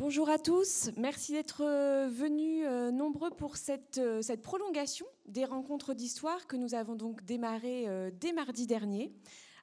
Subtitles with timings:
[0.00, 5.44] Bonjour à tous, merci d'être euh, venus euh, nombreux pour cette, euh, cette prolongation des
[5.44, 7.86] rencontres d'histoire que nous avons donc démarré
[8.18, 9.12] dès mardi dernier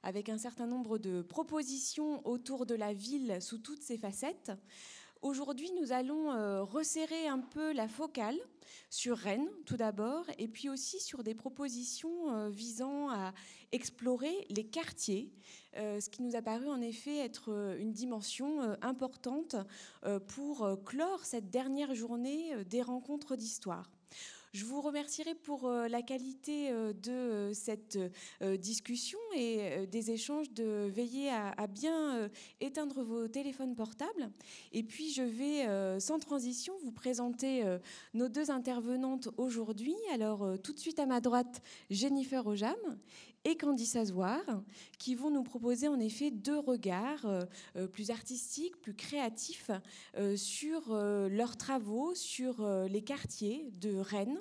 [0.04, 4.52] avec un certain nombre de propositions autour de la ville sous toutes ses facettes.
[5.20, 8.36] Aujourd'hui, nous allons euh, resserrer un peu la focale
[8.88, 13.34] sur Rennes tout d'abord, et puis aussi sur des propositions euh, visant à
[13.72, 15.32] explorer les quartiers,
[15.76, 19.56] euh, ce qui nous a paru en effet être une dimension importante
[20.28, 23.90] pour clore cette dernière journée des rencontres d'histoire.
[24.52, 27.98] Je vous remercierai pour euh, la qualité euh, de euh, cette
[28.60, 32.30] discussion et des échanges de veiller à, bien
[32.60, 34.30] éteindre vos téléphones portables.
[34.72, 37.64] Et puis je vais sans transition vous présenter
[38.14, 39.96] nos deux intervenantes aujourd'hui.
[40.12, 42.76] Alors tout de suite à ma droite, Jennifer Ojam
[43.56, 44.40] Candice Azoir,
[44.98, 47.26] qui vont nous proposer en effet deux regards
[47.92, 49.70] plus artistiques, plus créatifs
[50.36, 54.38] sur leurs travaux, sur les quartiers de Rennes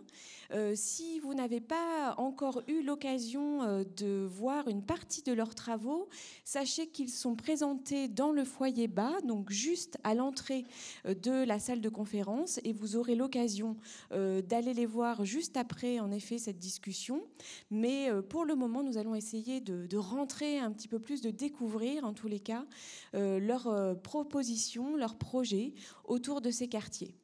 [0.54, 5.56] euh, si vous n'avez pas encore eu l'occasion euh, de voir une partie de leurs
[5.56, 6.08] travaux,
[6.46, 10.66] sachez qu'ils sont présentés dans le foyer bas, donc juste à l'entrée
[11.06, 13.76] euh, de la salle de conférence, et vous aurez l'occasion
[14.12, 17.24] d'aller les voir juste après, en effet, cette discussion.
[17.72, 22.04] Mais pour le moment, nous allons essayer de, rentrer un petit peu plus, de découvrir,
[22.06, 22.66] en tous les cas,
[23.14, 25.74] leurs propositions, leurs projets
[26.06, 27.16] autour de ces quartiers.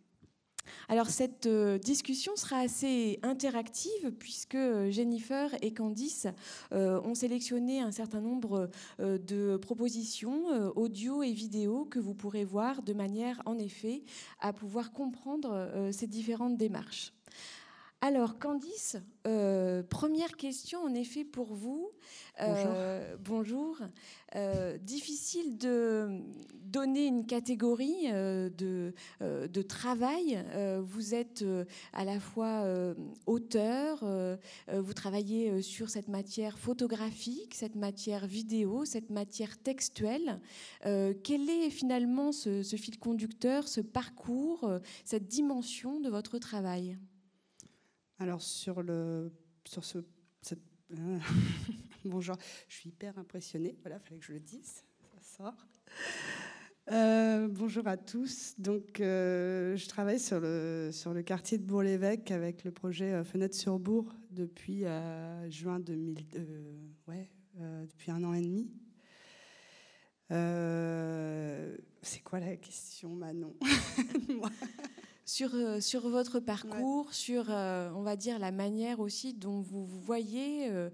[0.90, 6.28] Alors cette euh, discussion sera assez interactive puisque euh, Jennifer et Candice
[6.72, 12.82] euh, ont sélectionné un certain nombre de propositions audio et vidéo que vous pourrez voir
[12.82, 14.04] de manière en effet
[14.40, 17.14] à pouvoir comprendre ces différentes démarches.
[18.06, 21.90] Alors, Candice, euh, première question en effet pour vous.
[22.41, 23.78] Euh, bonjour.
[24.36, 26.19] Euh, difficile de
[26.66, 30.44] donner une catégorie de, de, travail.
[30.81, 31.46] vous êtes
[31.94, 32.66] à la fois
[33.25, 34.03] auteur,
[34.68, 40.41] vous travaillez sur cette matière photographique, cette matière vidéo, cette matière textuelle.
[40.81, 44.70] quel est finalement ce, ce fil conducteur, ce parcours,
[45.06, 46.97] cette dimension de votre travail?
[48.23, 49.31] Alors sur le
[49.66, 50.00] sur ce
[52.06, 52.35] bonjour,
[52.67, 53.75] je suis hyper impressionnée.
[53.81, 55.67] Voilà, fallait que je le dise, ça sort.
[56.91, 58.53] Euh, bonjour à tous.
[58.59, 63.23] Donc, euh, je travaille sur le, sur le quartier de Bourg-l'Évêque avec le projet euh,
[63.23, 64.84] Fenêtre sur Bourg depuis
[65.50, 66.17] juin 2000,
[67.07, 68.69] ouais, depuis un an et demi.
[72.01, 73.55] c'est quoi la question, Manon?
[75.25, 79.85] sur, euh, sur votre parcours, sur, euh, on va dire, la manière aussi dont vous,
[79.85, 80.89] voyez, euh,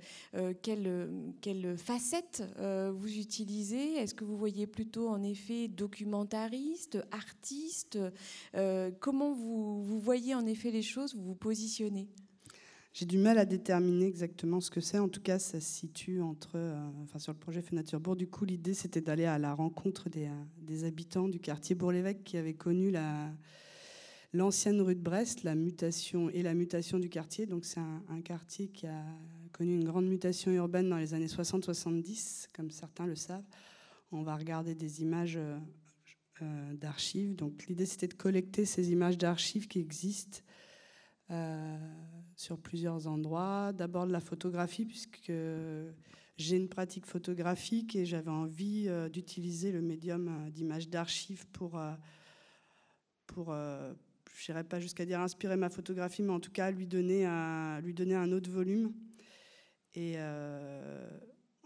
[0.62, 1.09] quelle,
[1.41, 3.95] quelle facette vous utilisez.
[3.95, 7.97] Est-ce que vous voyez plutôt, en effet, documentariste, artiste
[9.00, 12.07] Comment vous, vous voyez, en effet, les choses, vous vous positionnez?
[12.91, 14.97] J'ai du mal à déterminer exactement ce que c'est.
[14.97, 16.59] En tout cas, ça se situe entre,
[17.03, 18.16] enfin, sur le projet Fenêtre Bourg.
[18.16, 22.38] Du coup, l'idée, c'était d'aller à la rencontre des, des habitants du quartier Bourg-l'Évêque qui
[22.38, 23.31] avaient connu la,
[24.34, 27.45] l'ancienne rue de Brest, la mutation et la mutation du quartier.
[27.45, 29.03] Donc c'est un, quartier qui a
[29.51, 33.45] connu une grande mutation urbaine dans les années 60-70, comme certains le savent.
[34.12, 35.57] On va regarder des images euh,
[36.41, 37.35] euh, d'archives.
[37.35, 40.40] Donc l'idée c'était de collecter ces images d'archives qui existent
[41.31, 41.78] euh,
[42.35, 43.72] sur plusieurs endroits.
[43.73, 45.31] D'abord de la photographie, puisque
[46.38, 51.79] j'ai une pratique photographique et j'avais envie d'utiliser le médium d'images d'archives pour,
[53.28, 53.53] pour,
[54.40, 58.32] je n'irai pas jusqu'à dire inspirer ma photographie, mais en tout cas lui donner un,
[58.32, 58.94] autre volume.
[59.96, 61.10] Et euh,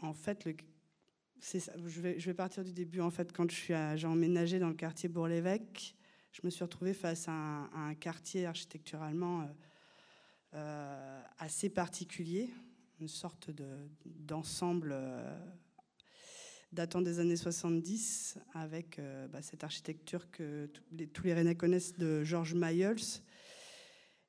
[0.02, 0.48] en fait,
[1.40, 3.00] je vais partir du début.
[3.00, 5.96] En fait, quand j'ai emménagé dans le quartier Bourg-l'Évêque,
[6.32, 9.46] je me suis retrouvée face à un, quartier architecturalement euh,
[10.56, 12.50] euh, assez particulier,
[13.00, 13.52] une sorte
[14.04, 14.96] d'ensemble
[16.74, 20.70] datant des années 70, avec euh, bah, cette architecture que
[21.14, 23.22] tous les Rennais connaissent de Georges Mayels.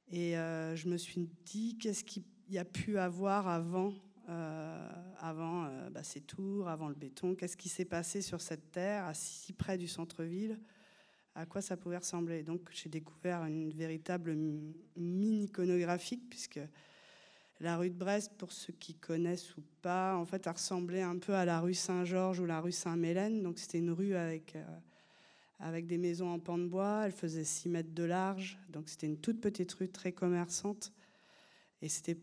[0.08, 3.94] Et euh, je me suis dit, qu'est-ce qu'il y a pu avoir avant,
[4.28, 7.34] euh, avant bah, ces tours, avant le béton?
[7.34, 10.60] Qu'est-ce qui s'est passé sur cette terre, à si près du centre-ville?
[11.34, 12.42] À quoi ça pouvait ressembler?
[12.42, 14.36] Donc j'ai découvert une véritable
[14.96, 16.60] mine iconographique, puisque
[17.60, 20.54] la rue de Brest, pour ceux qui connaissent ou pas, en fait, a
[21.04, 23.42] un peu à la rue Saint-Georges ou la rue Saint-Mélène.
[23.42, 24.78] Donc, c'était une rue avec, euh,
[25.60, 27.02] avec des maisons en pan de bois.
[27.06, 28.58] Elle faisait 6 mètres de large.
[28.70, 30.92] Donc, c'était une toute petite rue très commerçante.
[31.80, 32.18] Et c'était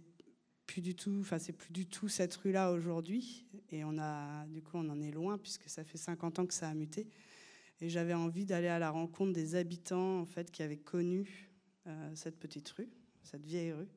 [0.66, 3.46] plus du tout, enfin, c'est plus du tout cette rue-là aujourd'hui.
[3.72, 6.54] Et on a, du coup, on en est loin puisque ça fait 50 ans que
[6.54, 7.08] ça a muté.
[7.82, 11.50] Et j'avais envie d'aller à la rencontre des habitants en fait, qui avaient connu
[11.88, 12.90] euh, cette petite rue,
[13.24, 13.90] cette vieille rue,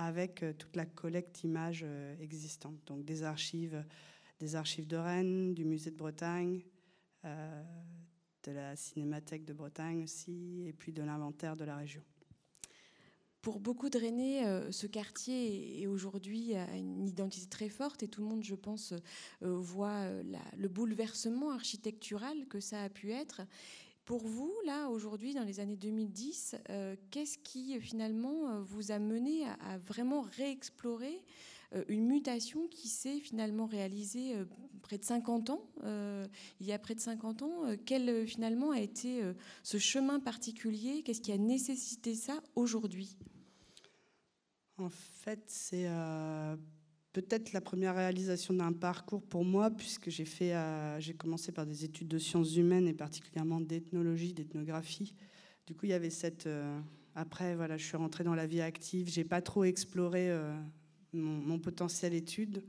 [0.00, 2.80] avec euh, toute la collecte d'images euh, existantes.
[2.86, 3.84] Donc des archives,
[4.38, 6.62] des archives de Rennes, du musée de Bretagne,
[7.22, 12.02] de la Cinémathèque de Bretagne aussi, et puis de l'inventaire de la région.
[13.42, 18.20] Pour beaucoup de Rennais, euh, ce quartier est aujourd'hui une identité très forte et tout
[18.20, 18.92] le monde, je pense,
[19.42, 20.22] euh, voit euh,
[20.58, 23.40] le bouleversement architectural que ça a pu être.
[24.04, 26.56] Pour vous, là, aujourd'hui, dans les années 2010,
[27.10, 31.22] qu'est-ce qui finalement vous a mené à, vraiment réexplorer
[31.88, 34.34] une mutation qui s'est finalement réalisée
[34.82, 37.76] près de 50 ans, il y a près de 50 ans.
[37.86, 39.22] quel finalement a été
[39.62, 41.04] ce chemin particulier?
[41.04, 43.16] Qu'est-ce qui a nécessité ça aujourd'hui?
[44.80, 46.56] En fait, c'est euh,
[47.12, 52.08] peut-être la première réalisation d'un parcours pour moi, puisque euh, j'ai commencé par des études
[52.08, 55.14] de sciences humaines et particulièrement d'ethnologie, d'ethnographie.
[55.66, 56.46] Du coup, il y avait cette.
[56.46, 56.78] Euh,
[57.14, 59.08] après, voilà, je suis rentrée dans la vie active.
[59.08, 60.30] J'ai pas trop exploré
[61.12, 62.62] mon, mon, potentiel étude.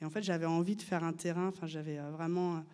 [0.00, 1.48] Et en fait, j'avais envie de faire un terrain.
[1.48, 2.64] Enfin, j'avais vraiment.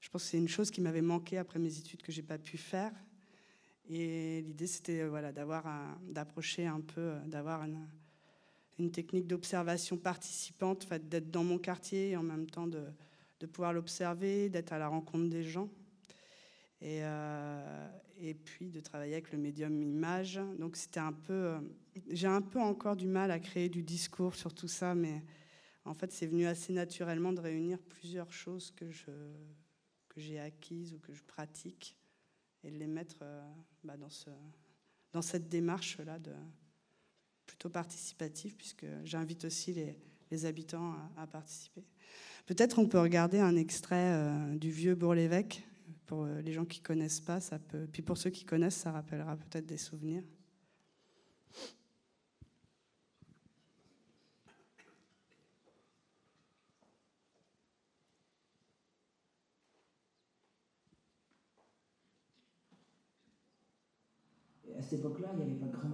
[0.00, 2.38] Je pense que c'est une chose qui m'avait manqué après mes études que j'ai pas
[2.38, 2.92] pu faire.
[3.90, 5.64] Et l'idée, c'était voilà, d'avoir,
[6.08, 7.86] d'approcher un peu, d'avoir une
[8.78, 12.84] une technique d'observation participante, d'être dans mon quartier et en même temps de,
[13.46, 15.68] pouvoir l'observer, d'être à la rencontre des gens.
[16.80, 17.88] Et, euh,
[18.20, 20.40] et, puis de travailler avec le médium image.
[20.58, 21.60] Donc c'était un peu, euh,
[22.10, 25.24] j'ai un peu encore du mal à créer du discours sur tout ça, mais
[25.84, 29.10] en fait c'est venu assez naturellement de réunir plusieurs choses que je
[30.08, 31.96] que j'ai acquises ou que je pratique
[32.62, 33.42] et de les mettre euh,
[33.82, 34.30] bah, dans ce
[35.12, 36.32] dans cette démarche là de
[37.48, 39.74] plutôt participatif, puisque j'invite aussi
[40.30, 41.82] les, habitants à, participer.
[42.46, 45.64] Peut-être on peut regarder un extrait euh, du vieux Bourg-l'Évêque.
[46.06, 47.86] Pour euh, les gens qui connaissent pas, ça peut.
[47.90, 50.22] Puis pour ceux qui connaissent, ça rappellera peut-être des souvenirs.
[64.78, 65.88] à cette époque-là, il n'y avait pas de grand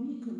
[0.00, 0.30] on était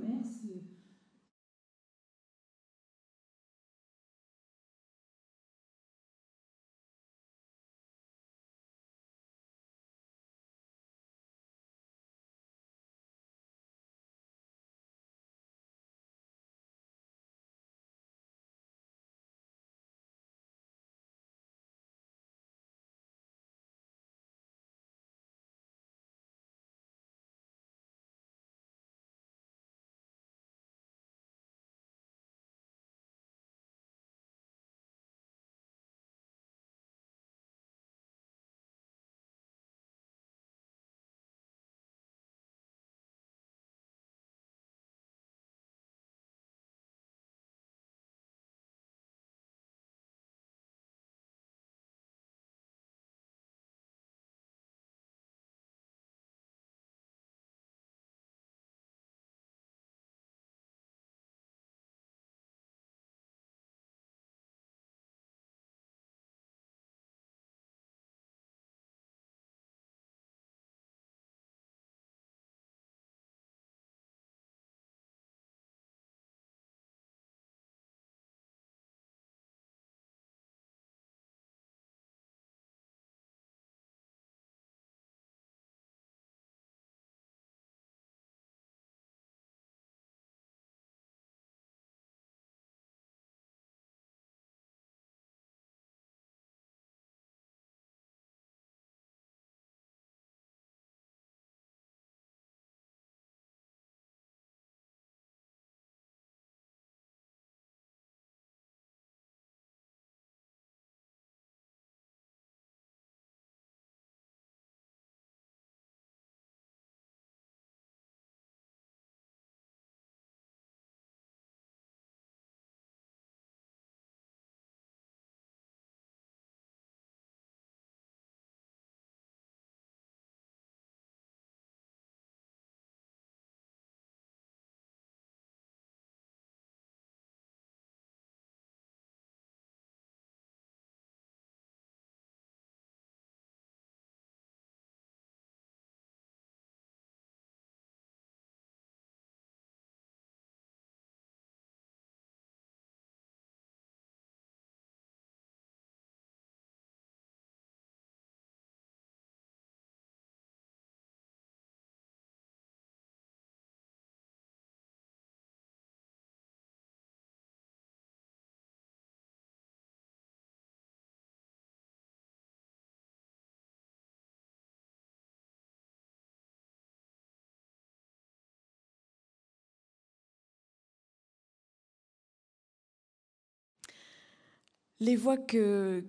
[185.01, 186.05] les voix que,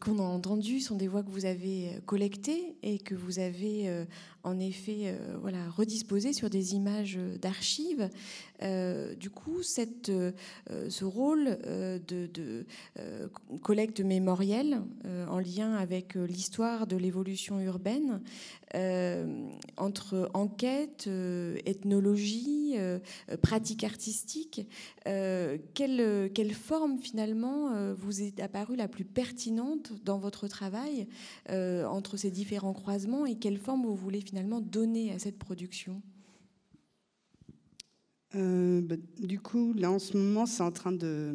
[0.00, 3.88] qu'on a entendues sont des voix que vous avez euh, collectées et que vous avez
[3.88, 4.04] euh,
[4.48, 8.08] en effet euh, voilà, redisposées sur des images d'archives.
[9.20, 11.58] du coup, ce rôle
[12.08, 12.66] de,
[13.62, 14.82] collecte mémorielle
[15.28, 18.20] en lien avec l'histoire de l'évolution urbaine,
[19.76, 21.08] entre enquête,
[21.66, 22.74] ethnologie,
[23.42, 24.66] pratique artistique,
[25.04, 31.06] quelle, quelle forme finalement vous est apparue la plus pertinente dans votre travail
[31.50, 36.02] euh, entre ces différents croisements et quelle forme vous voulez finalement donner à cette production
[38.34, 41.34] euh, bah, du coup, là en ce moment, c'est en train de.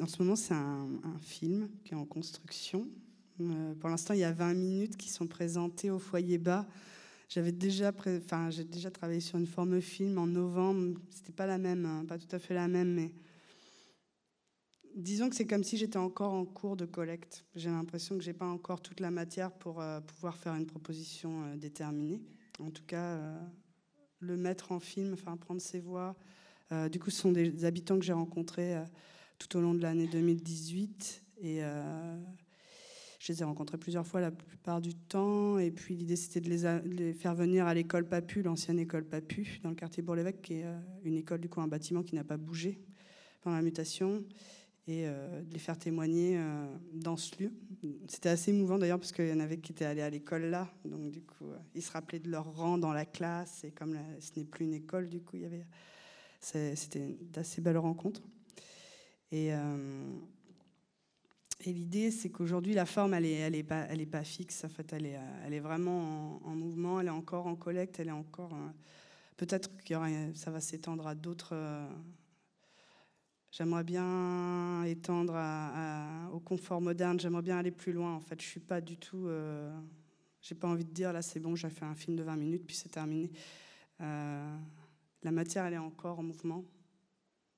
[0.00, 0.86] En ce moment, c'est un,
[1.20, 2.86] film qui est en construction.
[3.40, 6.66] Euh, pour l'instant, il y a 20 minutes qui sont présentées au foyer bas.
[7.28, 10.98] J'avais déjà, enfin, j'ai déjà travaillé sur une forme film en novembre.
[11.10, 13.12] C'était pas la même, hein, pas tout à fait la même, mais
[14.94, 17.44] disons que c'est comme si j'étais encore en cours de collecte.
[17.54, 21.44] J'ai l'impression que j'ai pas encore toute la matière pour euh, pouvoir faire une proposition
[21.44, 22.20] euh, déterminée.
[22.58, 23.38] En tout cas, euh,
[24.20, 26.14] le mettre en film, enfin prendre ses voix.
[26.90, 28.76] du coup, ce sont des, habitants que j'ai rencontrés
[29.38, 31.62] tout au long de l'année 2018 et
[33.18, 35.58] je les ai rencontrés plusieurs fois la plupart du temps.
[35.58, 39.70] Et puis l'idée, c'était de les, faire venir à l'école Papu, l'ancienne école Papu, dans
[39.70, 40.66] le quartier Bourg-l'Évêque, qui est
[41.02, 42.78] une école, du coup, un bâtiment qui n'a pas bougé
[43.40, 44.22] pendant la mutation
[44.86, 47.52] et euh, de les faire témoigner euh, dans ce lieu.
[48.08, 50.68] C'était assez émouvant d'ailleurs parce qu'il y en avait qui étaient allés à l'école là,
[50.84, 53.64] donc du coup euh, ils se rappelaient de leur rang dans la classe.
[53.64, 55.36] Et comme ce n'est plus une école, du coup
[56.40, 58.22] c'était d'assez belles rencontres.
[59.32, 59.52] Et,
[61.66, 64.64] l'idée c'est qu'aujourd'hui la forme elle est pas fixe.
[64.64, 68.08] En fait elle est elle est vraiment en, mouvement, elle est encore en collecte, elle
[68.08, 68.56] est encore
[69.36, 69.94] peut-être que
[70.34, 71.54] ça va s'étendre à d'autres
[73.52, 75.34] J'aimerais bien étendre
[76.32, 77.18] au confort moderne.
[77.18, 78.14] J'aimerais bien aller plus loin.
[78.14, 79.26] En fait, je suis pas du tout.
[79.26, 79.76] Euh,
[80.40, 82.64] j'ai pas envie de dire là, c'est bon, j'ai fait un film de 20 minutes,
[82.64, 83.30] puis c'est terminé.
[84.00, 84.56] Euh,
[85.22, 86.64] la matière, elle est encore en mouvement.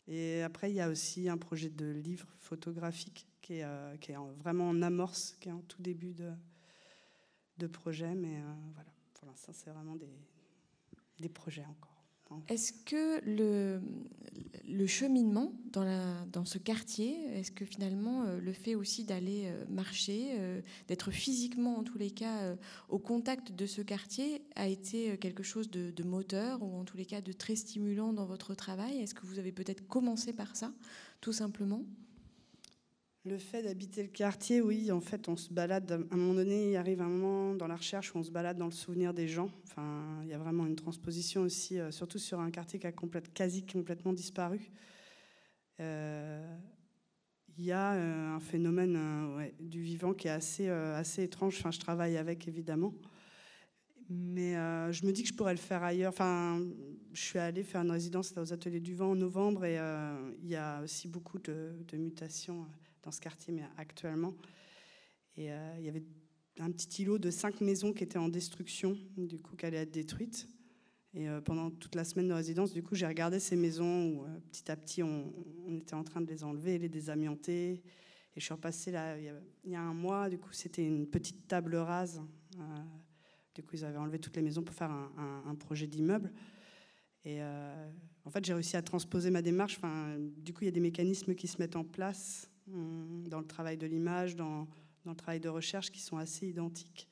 [0.08, 3.94] Et après, il y a aussi un projet de livre photographique qui est, euh,
[4.38, 6.32] vraiment en amorce, qui est en tout début de,
[7.68, 8.12] projet.
[8.14, 8.40] Mais
[8.75, 9.96] voilà, pour l'instant, c'est vraiment
[11.20, 11.91] des projets encore.
[12.48, 19.44] Est-ce que le, cheminement dans, ce quartier, est-ce que finalement euh, le fait aussi d'aller
[19.46, 22.56] euh, marcher, euh, d'être physiquement en tous les cas
[22.88, 27.06] au contact de ce quartier a été quelque chose de, moteur ou en tous les
[27.06, 28.98] cas de très stimulant dans votre travail?
[28.98, 30.72] Est-ce que vous avez peut-être commencé par ça,
[31.20, 31.84] tout simplement?
[33.24, 35.90] Le fait d'habiter le quartier, oui, en fait, on se balade.
[35.92, 38.58] À un moment donné, il arrive un moment dans la recherche où on se balade
[38.58, 39.48] dans le souvenir des gens.
[39.64, 42.92] Enfin, il y a vraiment une transposition aussi, euh, surtout sur un quartier qui a
[42.92, 44.72] quasi complètement disparu.
[45.78, 46.56] Euh,
[47.56, 48.98] il y a euh, un phénomène
[49.60, 51.58] du vivant qui est assez, étrange.
[51.58, 52.92] Enfin, je travaille avec, évidemment.
[54.08, 54.54] Mais
[54.92, 56.12] je me dis que je pourrais le faire ailleurs.
[56.12, 56.60] Enfin,
[57.12, 59.78] je suis allée faire une résidence aux Ateliers du Vent en novembre et
[60.42, 62.66] il y a aussi beaucoup de mutations
[63.02, 64.35] dans ce quartier, mais actuellement.
[65.37, 66.04] Et euh, il y avait
[66.59, 69.90] un petit îlot de cinq maisons qui étaient en destruction, du coup, qui allaient être
[69.90, 70.49] détruites.
[71.14, 74.25] Et euh, pendant toute la semaine de résidence, du coup, j'ai regardé ces maisons où
[74.25, 75.32] euh, petit à petit, on,
[75.78, 77.82] était en train de les enlever, les désamianter.
[78.35, 81.47] Et je suis repassée là il y a, un mois, du coup, c'était une petite
[81.49, 82.23] table rase.
[83.54, 86.32] du coup, ils avaient enlevé toutes les maisons pour faire un, un projet d'immeuble.
[87.26, 89.76] Et en fait, j'ai réussi à transposer ma démarche.
[89.76, 93.47] Enfin, du coup, il y a des mécanismes qui se mettent en place dans le
[93.47, 94.69] travail de l'image, dans,
[95.04, 97.09] le travail de recherche, qui sont assez identiques.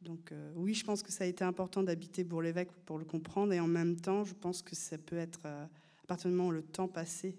[0.00, 3.52] Donc euh, oui, je pense que ça a été important d'habiter Bourg-l'Évêque pour le comprendre,
[3.52, 6.48] et en même temps, je pense que ça peut être, euh, à partir du moment
[6.48, 7.36] où le temps passé,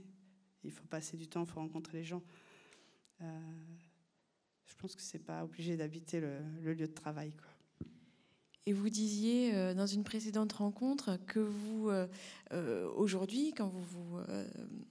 [0.63, 2.23] il faut passer du temps, il faut rencontrer les gens.
[3.21, 3.39] Euh,
[4.65, 7.31] je pense que c'est pas obligé d'habiter le, le, lieu de travail.
[7.33, 7.54] Quoi.
[8.67, 12.07] Et vous disiez euh, dans une précédente rencontre que vous, euh,
[12.51, 14.17] euh, aujourd'hui, quand vous vous,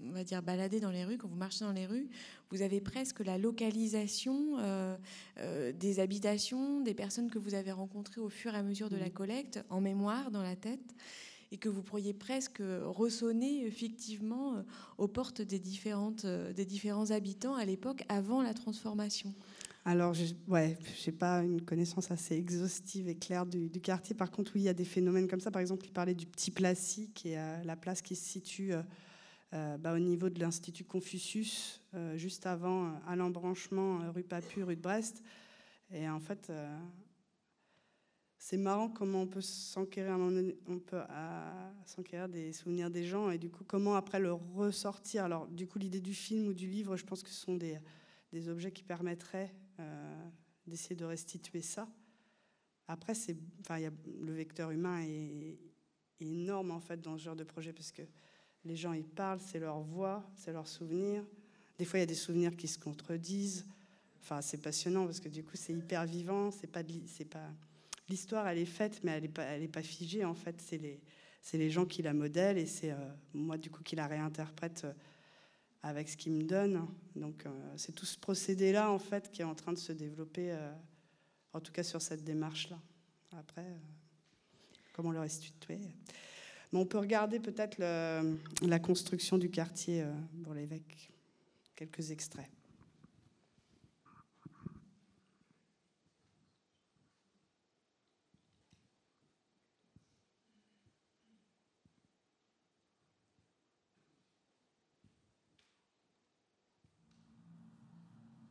[0.04, 2.08] on va dire, baladez dans les rues, quand vous marchez dans les rues,
[2.50, 4.58] vous avez presque la localisation
[5.74, 9.10] des habitations, des personnes que vous avez rencontrées au fur et à mesure de la
[9.10, 10.94] collecte, en mémoire, dans la tête,
[11.50, 14.62] et que vous pourriez presque ressonner fictivement
[14.98, 19.34] aux portes des, différentes, des différents habitants à l'époque, avant la transformation?
[19.86, 24.14] Alors, je ouais, n'ai pas une connaissance assez exhaustive et claire du, quartier.
[24.14, 25.50] Par contre, oui, il y a des phénomènes comme ça.
[25.50, 28.82] Par exemple, il parlait du Petit Placy, qui est la place qui se situe euh,
[29.52, 34.74] euh, bah, au niveau de l'Institut Confucius, euh, juste avant, à l'embranchement rue Papu, rue
[34.74, 35.22] de Brest.
[35.90, 36.50] Et en fait,
[38.38, 40.16] c'est marrant comment on peut s'enquérir,
[40.66, 41.02] on peut
[41.84, 45.24] s'enquérir des souvenirs des gens et du coup, comment après le ressortir.
[45.24, 47.78] Alors, du coup, l'idée du film ou du livre, je pense que ce sont des
[48.34, 49.54] des objets qui permettraient
[50.66, 51.88] d'essayer de restituer ça.
[52.88, 53.78] Après, c'est, enfin,
[54.20, 55.58] le vecteur humain est,
[56.20, 58.02] énorme en fait dans ce genre de projet parce que
[58.64, 61.24] les gens ils parlent, c'est leur voix, c'est leurs souvenirs.
[61.76, 63.66] Des fois, il y a des souvenirs qui se contredisent.
[64.20, 66.50] Enfin, c'est passionnant parce que du coup, c'est hyper vivant.
[66.50, 67.50] C'est pas, c'est pas
[68.08, 70.24] l'histoire, elle est faite, mais elle n'est pas, elle est pas figée.
[70.24, 71.00] En fait, c'est les,
[71.42, 74.84] c'est les gens qui la modèlent et c'est euh, moi du coup qui la réinterprète
[74.84, 74.92] euh,
[75.84, 76.86] avec ce qu'ils me donne.
[77.14, 80.56] Donc, euh, c'est tout ce procédé-là en fait qui est en train de se développer,
[81.52, 82.78] en tout cas sur cette démarche-là.
[83.38, 83.66] Après,
[84.92, 85.78] comment le restituer
[86.72, 90.04] Mais on peut regarder peut-être la construction du quartier
[90.42, 91.10] pour l'évêque
[91.76, 92.48] quelques extraits.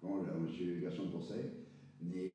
[0.04, 0.82] Bon, là, M.
[0.82, 2.33] Gaston de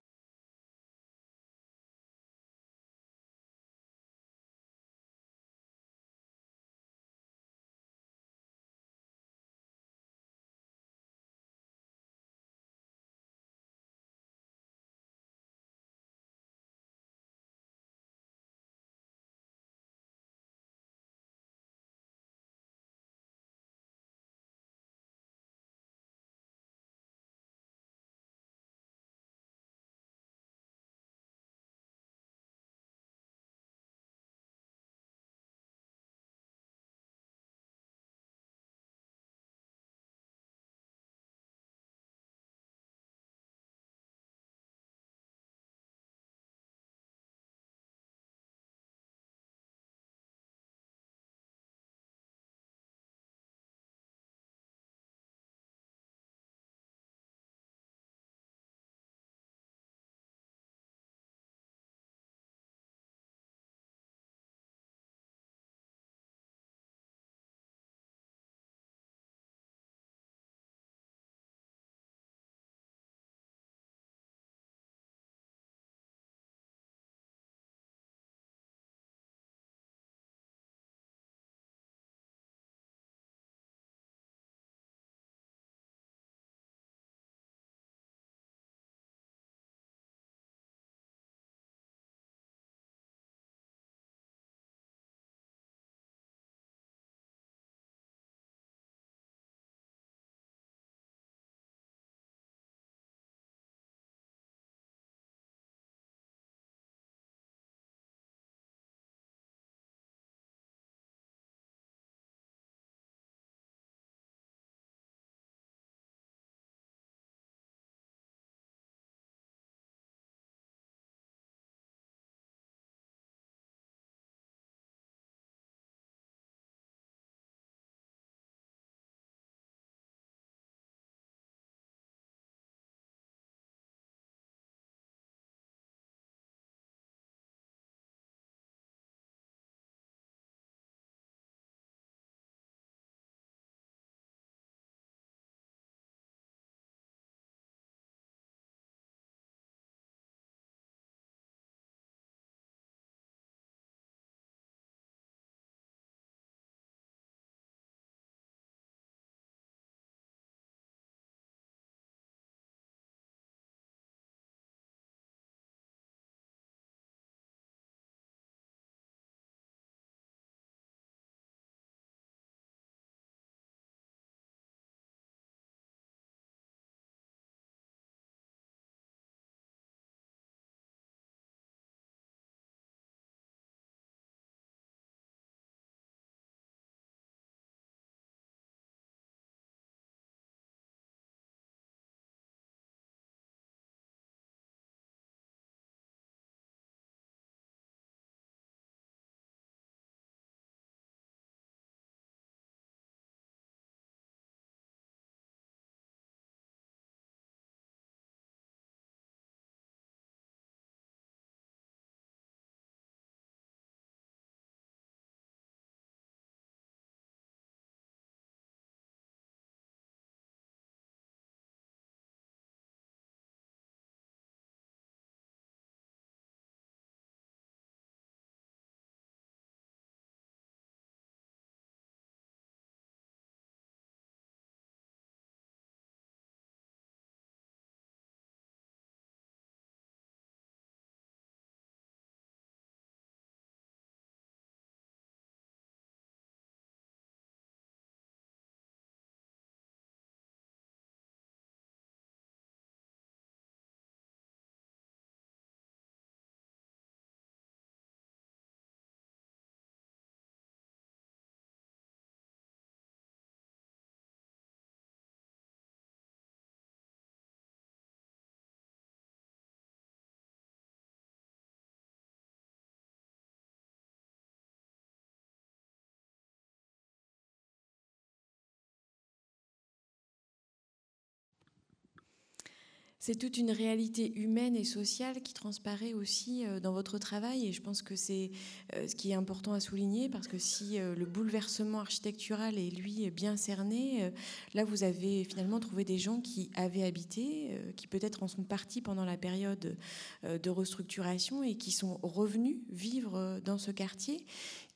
[283.28, 287.66] C'est toute une réalité humaine et sociale qui transparaît aussi euh, dans votre travail.
[287.66, 288.50] Et je pense que c'est
[288.96, 292.88] euh, ce qui est important à souligner parce que si euh, le bouleversement architectural est
[292.88, 294.32] lui bien cerné,
[294.72, 299.02] là vous avez finalement trouvé des gens qui avaient habité, qui peut-être en sont partis
[299.02, 299.98] pendant la période
[300.44, 304.46] de restructuration et qui sont revenus vivre dans ce quartier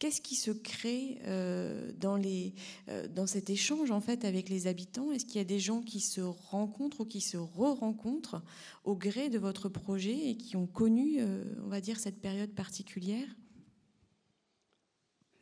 [0.02, 2.54] Qu'est-ce qui se crée euh, dans, les,
[2.88, 5.12] euh, dans cet échange en fait avec les habitants?
[5.12, 8.42] Est-ce qu'il y a des gens qui se rencontrent ou qui se re-rencontrent
[8.82, 12.50] au gré de votre projet et qui ont connu, euh, on va dire, cette période
[12.50, 13.28] particulière?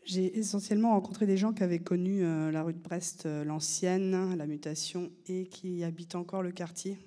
[0.04, 5.10] J'ai essentiellement rencontré des gens qui avaient connu la rue de Brest, l'ancienne, la mutation,
[5.26, 6.98] et qui habitent encore le quartier.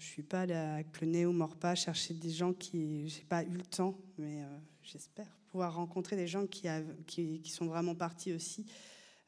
[0.00, 3.08] Je suis pas allée à Clenay ou Morpas chercher des gens qui...
[3.08, 4.42] J'ai pas eu le temps, mais
[4.82, 8.66] j'espère pouvoir rencontrer des gens qui, sont vraiment partis aussi.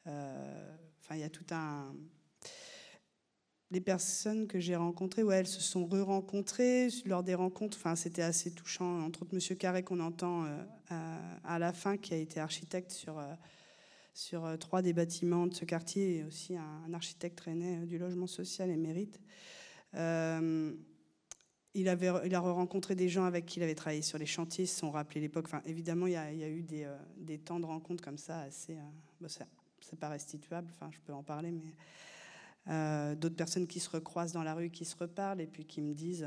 [0.07, 1.93] Euh, enfin, il y a tout un.
[3.71, 7.77] Les personnes que j'ai rencontrées, ouais, elles se sont re-rencontrées lors des rencontres.
[7.77, 9.01] Enfin, c'était assez touchant.
[9.01, 10.63] Entre autres, Monsieur Carré qu'on entend euh,
[11.43, 13.33] à, la fin, qui a été architecte sur euh,
[14.13, 18.69] sur trois des bâtiments de ce quartier et aussi un, architecte traîné du logement social
[18.69, 19.19] et mérite
[21.73, 24.65] il, avait, il a rencontré des gens avec qui il avait travaillé sur les chantiers,
[24.65, 25.45] se sont rappelés l'époque.
[25.47, 28.77] Enfin, évidemment, il y, a, eu des, euh, des, temps de rencontres comme ça assez.
[28.77, 29.27] Euh,
[29.81, 31.75] c'est pas restituable, enfin, je peux en parler, mais
[32.69, 35.81] euh, d'autres personnes qui se recroisent dans la rue, qui se reparlent et puis qui
[35.81, 36.25] me disent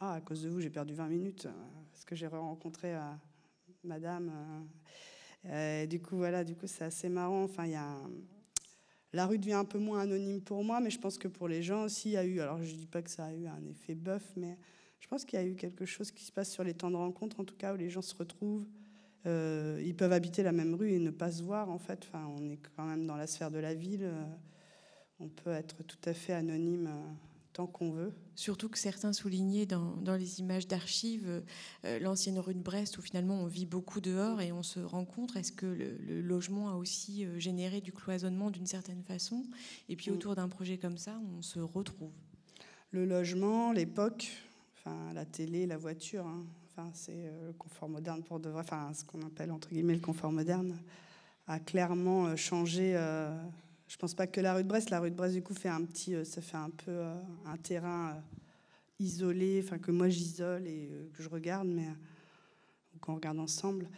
[0.00, 1.48] Ah, à cause de vous, j'ai perdu 20 minutes
[1.92, 2.96] parce que j'ai rencontré
[3.84, 4.32] madame.
[5.88, 7.44] du coup, voilà, du coup, c'est assez marrant.
[7.44, 7.96] Enfin, il y a.
[9.12, 11.62] La rue devient un peu moins anonyme pour moi, mais je pense que pour les
[11.62, 13.46] gens aussi, il y a eu, alors je ne dis pas que ça a eu
[13.46, 14.56] un effet bœuf, mais
[15.00, 16.96] je pense qu'il y a eu quelque chose qui se passe sur les temps de
[16.96, 18.66] rencontre, en tout cas, où les gens se retrouvent.
[19.26, 22.06] Euh, ils peuvent habiter la même rue et ne pas se voir, en fait.
[22.08, 24.04] Enfin, on est quand même dans la sphère de la ville.
[24.04, 24.24] Euh,
[25.20, 26.88] on peut être tout à fait anonyme.
[27.52, 28.14] Tant qu'on veut.
[28.34, 31.42] Surtout que certains soulignaient dans, les images d'archives
[31.84, 35.36] euh, l'ancienne rue de Brest où finalement on vit beaucoup dehors et on se rencontre.
[35.36, 39.44] Est-ce que le, logement a aussi euh, généré du cloisonnement d'une certaine façon?
[39.90, 40.14] Et puis mm.
[40.14, 42.10] autour d'un projet comme ça, on se retrouve.
[42.90, 44.30] Le logement, l'époque,
[44.78, 46.46] enfin la télé, la voiture, hein.
[46.70, 49.94] enfin c'est euh, le confort moderne pour de vrai, enfin ce qu'on appelle entre guillemets
[49.94, 50.78] le confort moderne
[51.48, 52.94] a clairement changé
[53.92, 54.88] je pense pas que la rue de Brest.
[54.88, 57.14] La rue de Brest, du coup, fait un petit, euh, ça fait un peu euh,
[57.44, 58.20] un terrain euh,
[58.98, 61.86] isolé, enfin que moi j'isole et que je regarde, mais
[63.02, 63.90] qu'on regarde ensemble.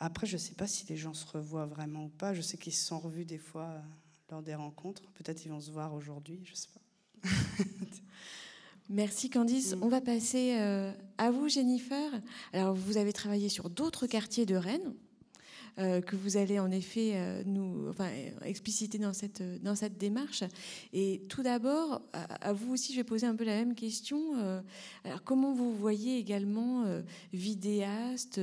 [0.00, 2.34] Après, je sais pas si les gens se revoient vraiment ou pas.
[2.34, 3.80] Je sais qu'ils se sont revus des fois
[4.28, 5.02] lors des rencontres.
[5.12, 7.28] Peut-être ils vont se voir aujourd'hui, je sais pas.
[8.90, 9.76] Merci Candice.
[9.76, 9.82] Mm.
[9.84, 10.54] On va passer
[11.16, 12.10] à vous, Jennifer.
[12.52, 14.94] Alors, vous avez travaillé sur d'autres quartiers de Rennes.
[15.78, 17.92] Euh, que vous allez en effet euh, nous
[18.44, 20.44] expliciter dans cette, dans cette démarche.
[20.92, 24.36] Et tout d'abord, à, vous aussi, je vais poser un peu la même question.
[24.36, 24.60] Euh,
[25.04, 26.84] alors, comment vous voyez également
[27.32, 28.40] vidéaste,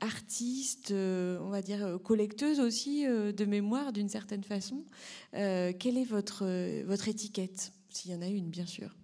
[0.00, 4.84] artiste, on va dire collecteuse aussi de mémoire d'une certaine façon
[5.32, 6.44] Quelle est votre,
[6.84, 8.94] votre étiquette, s'il y en a une, bien sûr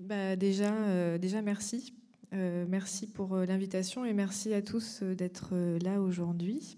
[0.00, 1.97] bah déjà, déjà, merci
[2.34, 6.76] euh, merci pour euh, l'invitation et merci à tous euh, d'être là aujourd'hui.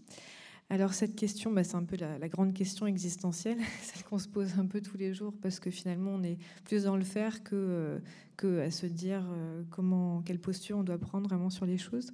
[0.69, 4.59] Alors cette question, bah, c'est un peu la, grande question existentielle, celle qu'on se pose
[4.61, 8.01] un peu tous les jours parce que finalement on est plus dans le faire que,
[8.37, 9.25] que à se dire
[9.71, 12.13] comment, quelle posture on doit prendre vraiment sur les choses.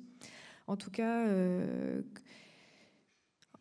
[0.66, 1.26] En tout cas,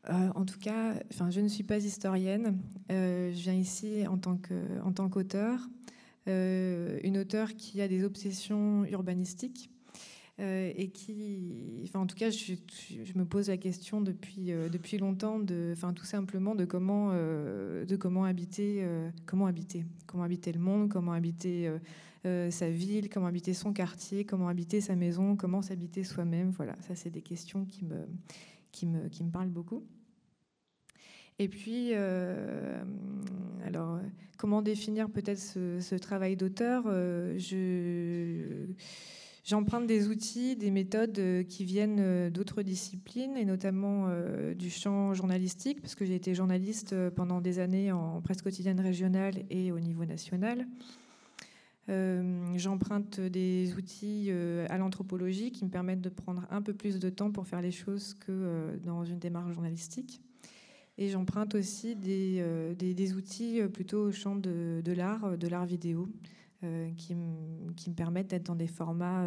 [0.08, 2.58] en tout cas, enfin, je ne suis pas historienne.
[2.90, 4.40] je viens ici en tant
[4.84, 5.60] en tant qu'auteur.
[6.28, 9.70] Euh, une auteure qui a des obsessions urbanistiques
[10.40, 12.54] euh, et qui, en tout cas, je,
[13.16, 17.96] me pose la question depuis, euh, depuis longtemps, de, enfin, tout simplement de comment, de
[17.96, 18.86] comment habiter,
[19.26, 21.72] comment habiter, comment habiter le monde, comment habiter
[22.24, 26.50] sa ville, comment habiter son quartier, comment habiter sa maison, comment s'habiter soi-même.
[26.50, 28.08] Voilà, ça, c'est des questions qui me,
[28.72, 29.84] qui me, qui me parlent beaucoup.
[31.38, 32.82] Et puis, euh,
[33.66, 34.00] alors,
[34.38, 37.38] comment définir peut-être ce, travail d'auteur euh,
[39.44, 44.08] J'emprunte des outils, des méthodes euh, qui viennent d'autres disciplines, et notamment
[44.58, 49.44] du champ journalistique, parce que j'ai été journaliste pendant des années en presse quotidienne régionale
[49.50, 50.66] et au niveau national.
[52.56, 54.32] J'emprunte des outils
[54.70, 57.72] à l'anthropologie qui me permettent de prendre un peu plus de temps pour faire les
[57.72, 60.25] choses que dans une démarche journalistique.
[60.98, 65.48] Et j'emprunte aussi des, euh, des, outils euh, plutôt au champ de, l'art, euh, de
[65.48, 66.08] l'art vidéo,
[66.98, 67.14] qui,
[67.76, 69.24] qui, me permettent d'être dans des formats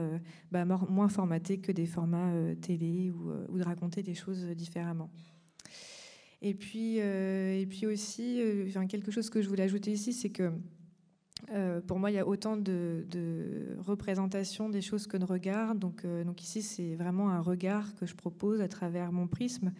[0.50, 5.09] bah, moins formatés que des formats télé ou, ou, de raconter des choses différemment.
[6.42, 8.42] Et puis, et puis aussi,
[8.88, 10.50] quelque chose que je voulais ajouter ici, c'est que
[11.50, 15.74] Euh, pour moi, il y a autant de, de représentations des choses que de regards.
[15.74, 19.72] Donc, euh, donc ici, c'est vraiment un regard que je propose à travers mon prisme,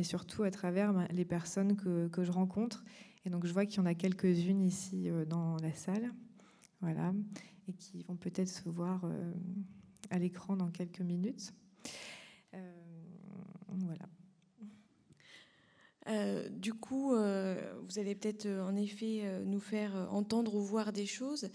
[0.00, 2.86] mais surtout à travers ben, les personnes que, que, je rencontre.
[3.26, 6.10] Et donc, je vois qu'il y en a quelques-unes ici euh, dans la salle,
[6.80, 7.12] voilà,
[7.68, 9.04] et qui vont peut-être se voir
[10.08, 11.52] à l'écran dans quelques minutes.
[13.68, 14.08] voilà.
[16.10, 17.54] Euh, du coup, euh,
[17.88, 21.48] vous allez peut-être euh, en effet nous faire entendre ou voir des choses.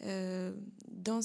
[0.00, 1.20] dans,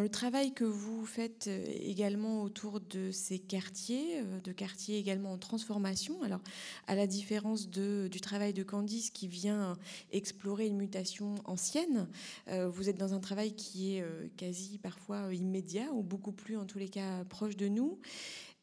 [0.00, 6.22] le travail que vous faites également autour de ces quartiers, de quartiers également en transformation,
[6.22, 6.40] alors
[6.86, 9.76] à la différence du travail de Candice qui vient
[10.12, 12.08] explorer une mutation ancienne,
[12.48, 14.04] vous êtes dans un travail qui est
[14.36, 17.98] quasi parfois immédiat ou beaucoup plus en tous les cas proche de nous.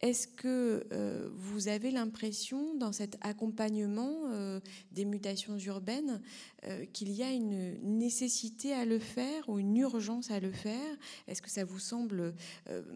[0.01, 4.61] Est-ce que euh, vous avez l'impression, dans cet accompagnement euh,
[4.93, 6.21] des mutations urbaines,
[6.65, 10.95] euh, qu'il y a une nécessité à le faire ou une urgence à le faire?
[11.27, 12.33] Est-ce que ça vous semble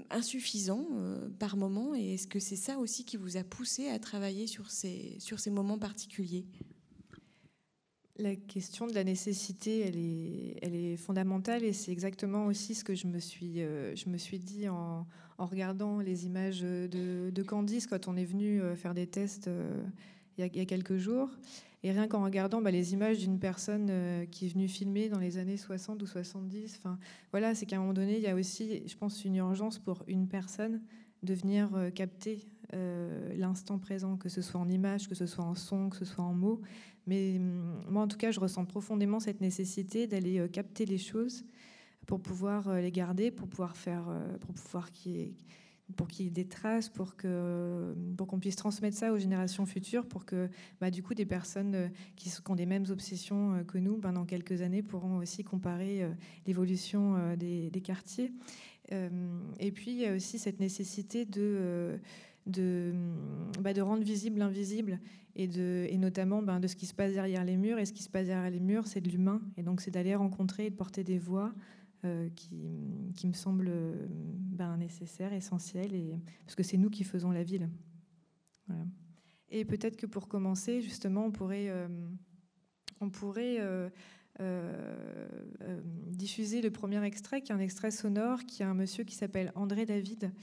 [0.09, 0.87] insuffisant
[1.39, 1.93] par moment?
[1.93, 5.39] Et est-ce que c'est ça aussi qui vous a poussé à travailler sur ces, sur
[5.39, 6.45] ces moments particuliers?
[8.17, 12.83] La question de la nécessité, elle est, elle est fondamentale et c'est exactement aussi ce
[12.83, 17.87] que je me suis, je me suis dit en, en regardant les images de, Candice
[17.87, 19.83] quand on est venu euh, faire des tests euh,
[20.37, 21.29] il y, a, quelques jours.
[21.83, 25.19] Et rien qu'en regardant bah, les images d'une personne euh, qui est venue filmer dans
[25.19, 26.97] les années 60 ou 70, enfin,
[27.31, 30.03] voilà, c'est qu'à un moment donné, il y a aussi, je pense, une urgence pour
[30.07, 30.81] une personne
[31.21, 32.45] de venir capter
[33.37, 36.23] l'instant présent, que ce soit en image, que ce soit en son, que ce soit
[36.23, 36.59] en mots.
[37.07, 41.45] Mais hum, moi, en tout cas, je ressens profondément cette nécessité d'aller capter les choses
[42.07, 45.33] pour pouvoir euh, les garder, pour pouvoir faire, euh, pour pouvoir qu'il y ait
[45.97, 49.65] pour qu'il y ait des traces, pour que pour qu'on puisse transmettre ça aux générations
[49.65, 53.77] futures, pour que bah, du coup des personnes euh, qui, ont des mêmes obsessions que
[53.77, 56.09] nous, ben, dans quelques années, pourront aussi comparer
[56.47, 58.31] l'évolution des, quartiers.
[58.91, 61.99] Et puis il y a aussi cette nécessité de
[62.45, 62.93] de,
[63.61, 64.99] bah, de rendre visible l'invisible
[65.35, 67.79] et, de, et notamment ben, de ce qui se passe derrière les murs.
[67.79, 69.41] Et ce qui se passe derrière les murs, c'est de l'humain.
[69.57, 71.53] Et donc c'est d'aller rencontrer et de porter des voix
[72.05, 72.29] euh,
[73.15, 73.71] qui, me semble
[74.09, 77.69] ben, nécessaire, essentiel, et, parce que c'est nous qui faisons la ville.
[79.49, 81.87] Et peut-être que pour commencer, justement, on pourrait, euh,
[82.99, 83.89] on pourrait euh,
[86.09, 89.51] diffuser le premier extrait, qui est un extrait sonore, qui a un monsieur qui s'appelle
[89.55, 90.33] André David,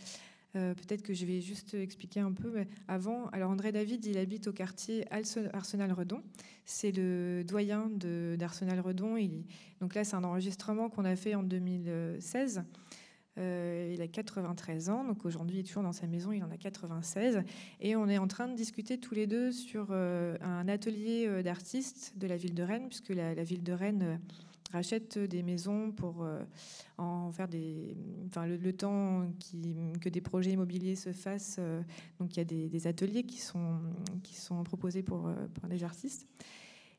[0.57, 2.65] euh, peut-être que je vais juste expliquer un peu.
[2.89, 6.23] avant, alors André David, il habite au quartier Arsenal-Redon.
[6.65, 9.17] C'est le doyen d'Arsenal-Redon.
[9.81, 12.65] Donc là, c'est un enregistrement qu'on a fait en 2016.
[13.39, 16.51] Euh, il a 93 ans, donc aujourd'hui il est toujours dans sa maison, il en
[16.51, 17.43] a 96.
[17.81, 22.15] Et on est en train de discuter tous les deux sur euh, un atelier d'artistes
[22.17, 24.21] de la ville de Rennes, puisque la, la ville de Rennes
[24.73, 26.43] rachète des maisons pour euh,
[26.99, 29.27] en faire des, enfin, le, temps
[30.01, 31.57] que des projets immobiliers se fassent.
[31.59, 31.83] Euh,
[32.19, 33.81] donc il y a des, ateliers qui sont,
[34.23, 36.27] qui sont proposés pour, euh, pour artistes.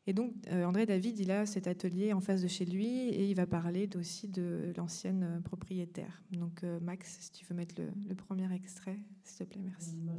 [0.07, 3.35] Et donc André David, il a cet atelier en face de chez lui et il
[3.35, 6.23] va parler aussi de l'ancienne propriétaire.
[6.31, 9.99] Donc Max, si tu veux mettre le, le premier extrait, s'il te plaît, merci.
[10.03, 10.13] Là,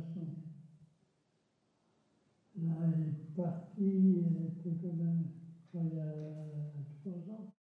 [3.01, 4.23] est partie,
[5.75, 7.62] un, Quần.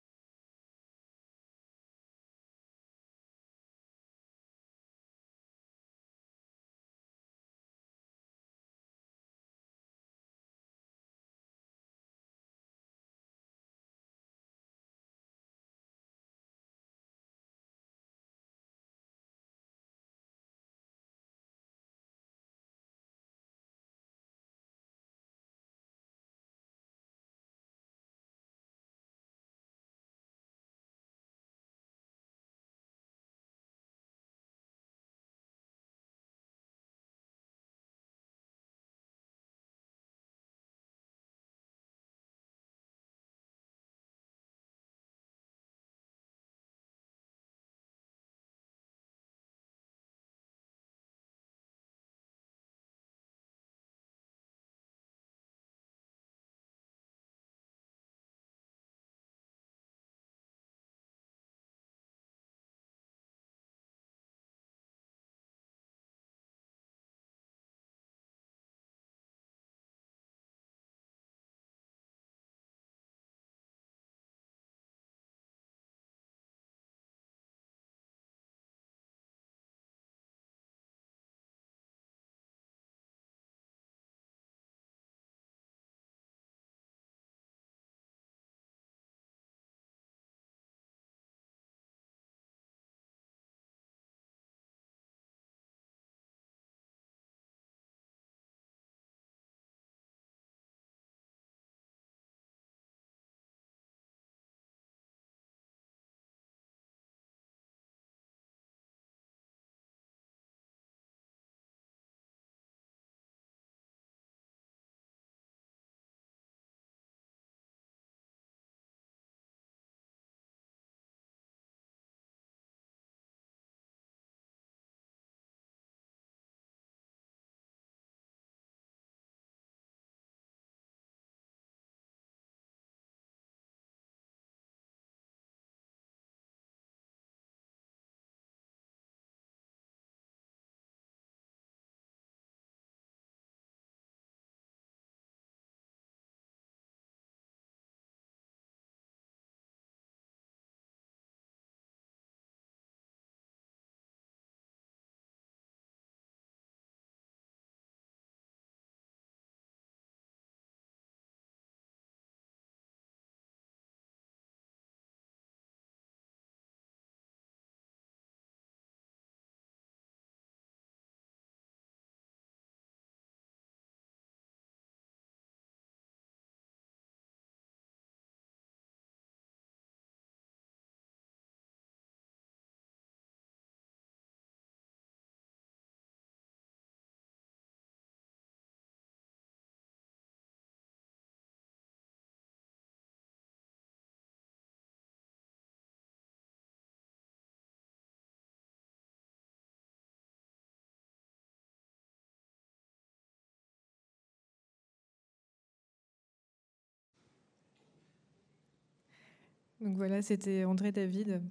[209.85, 211.43] Donc voilà, c'était André David.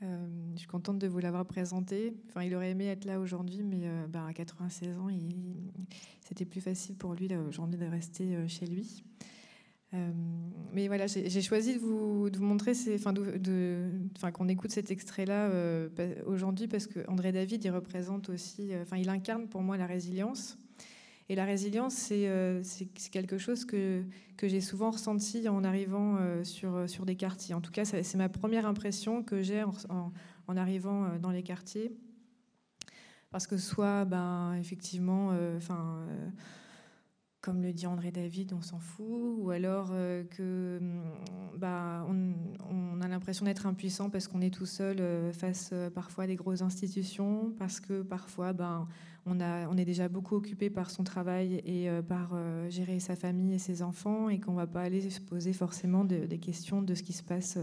[0.00, 2.14] Euh, je suis contente de vous l'avoir présenté.
[2.28, 5.08] Enfin, il aurait aimé être là aujourd'hui, mais euh, bah, à 96 ans,
[6.20, 9.02] c'était plus facile pour lui aujourd'hui de rester euh, chez lui.
[10.72, 15.50] mais voilà, j'ai choisi de vous, montrer, enfin, qu'on écoute cet extrait-là
[16.26, 20.58] aujourd'hui parce que André David, il représente aussi, enfin, il incarne pour moi la résilience.
[21.28, 24.04] Et la résilience, c'est quelque chose que,
[24.36, 27.54] que j'ai souvent ressenti en arrivant euh, sur, sur des quartiers.
[27.54, 30.12] En tout cas, c'est ma première impression que j'ai en,
[30.56, 31.92] arrivant euh, dans les quartiers.
[33.30, 36.06] Parce que soit, ben, effectivement, euh, enfin
[37.46, 41.02] comme le dit André David, on s'en fout, ou alors euh, que mm,
[41.56, 46.24] bah, on, a l'impression d'être impuissant parce qu'on est tout seul euh, face euh, parfois
[46.24, 48.88] à des grosses institutions, parce que parfois ben,
[49.26, 52.34] on, est déjà beaucoup occupé par son travail et par
[52.70, 56.04] gérer sa famille et ses enfants, et qu'on ne va pas aller se poser forcément
[56.04, 57.58] des questions de ce qui se passe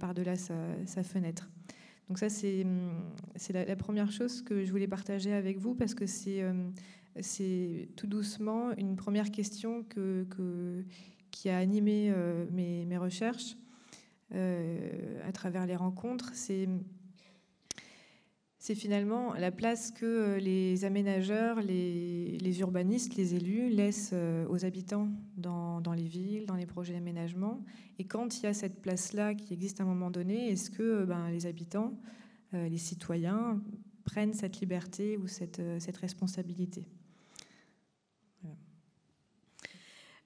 [0.00, 1.50] par-delà sa, fenêtre.
[2.08, 6.06] Donc ça, c'est mm, la, première chose que je voulais partager avec vous, parce que
[6.06, 6.42] c'est
[7.20, 9.84] c'est tout doucement une première question
[11.30, 13.56] qui a animé euh, mes, recherches
[14.34, 16.30] euh, à travers les rencontres.
[16.34, 16.68] C'est
[18.72, 24.14] finalement la place que euh, les aménageurs, les, urbanistes, les élus laissent
[24.48, 27.62] aux habitants dans, les villes, dans les projets d'aménagement.
[27.98, 31.04] Et quand il y a cette place-là qui existe à un moment donné, est-ce que
[31.04, 31.92] ben, les habitants,
[32.52, 33.60] les citoyens
[34.04, 35.60] prennent cette liberté ou cette
[36.00, 36.86] responsabilité?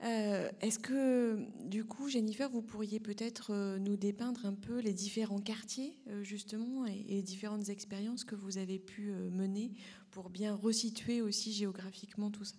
[0.04, 4.92] Euh, est-ce que, du coup, Jennifer, vous pourriez peut-être euh, nous dépeindre un peu les
[4.92, 9.72] différents quartiers, euh, justement, et, différentes expériences que vous avez pu mener
[10.10, 12.56] pour bien resituer aussi géographiquement tout ça?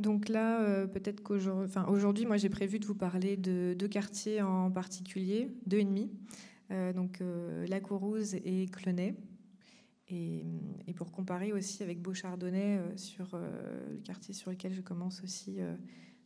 [0.00, 4.70] Donc là, peut-être qu'aujourd'hui, aujourd'hui, moi j'ai prévu de vous parler de deux quartiers en
[4.70, 6.12] particulier, deux et demi,
[6.94, 7.20] donc
[7.66, 9.16] La Courrouze et Clenay.
[10.10, 10.44] Et,
[10.96, 15.56] pour comparer aussi avec Beauchardonnay euh, sur euh, le quartier sur lequel je commence aussi
[15.60, 15.76] euh,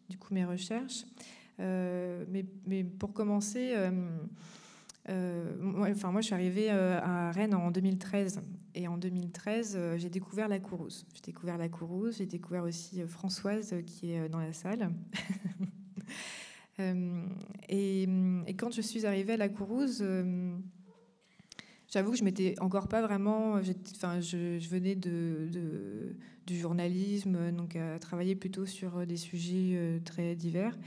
[0.08, 1.04] du coup mes recherches.
[1.58, 3.76] Mais, pour commencer,
[5.08, 8.40] moi, enfin, moi je suis arrivée à Rennes en 2013
[8.74, 11.06] et en 2013 j'ai découvert la Courouse.
[11.14, 14.90] J'ai découvert la Courouse, j'ai découvert aussi Françoise qui est dans la salle.
[17.68, 18.02] et,
[18.46, 20.02] et, quand je suis arrivée à la Courouse,
[21.92, 23.60] J'avoue que je m'étais encore pas vraiment.
[23.94, 26.16] Enfin, je, venais de,
[26.46, 30.78] du journalisme, donc à travailler plutôt sur des sujets euh, très divers.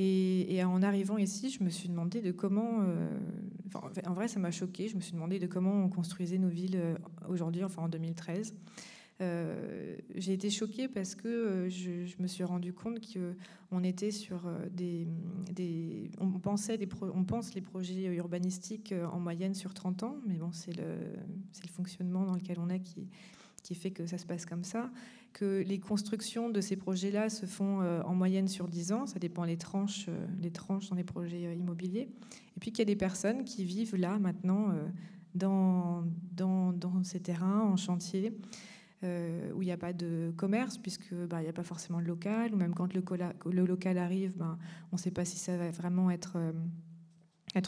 [0.00, 2.82] Et, en arrivant ici, je me suis demandé de comment.
[2.82, 3.08] Euh,
[4.06, 4.88] en vrai, ça m'a choqué.
[4.88, 6.94] Je me suis demandé de comment on construisait nos villes euh,
[7.28, 8.54] aujourd'hui, enfin en 2013.
[9.20, 11.90] Euh, j'ai été choquée parce que euh, je,
[12.22, 15.08] me suis rendu compte qu'on était sur euh, des,
[16.20, 16.78] on pensait
[17.26, 20.98] pense les projets urbanistiques en moyenne sur 30 ans, mais bon, c'est le,
[21.72, 24.90] fonctionnement dans lequel on est qui, fait que ça se passe comme ça,
[25.32, 29.44] que les constructions de ces projets-là se font en moyenne sur 10 ans, ça dépend
[29.44, 30.08] les tranches,
[30.40, 32.08] les tranches dans les projets immobiliers,
[32.56, 34.74] et puis qu'il y a des personnes qui vivent là maintenant
[35.34, 36.02] dans
[37.02, 38.32] ces terrains, en chantier,
[39.04, 42.00] euh, où il n'y a pas de commerce, puisque bah, il n'y a pas forcément
[42.00, 44.58] de local, ou même quand le, local arrive, ben,
[44.90, 46.52] on ne sait pas si ça va vraiment être, euh,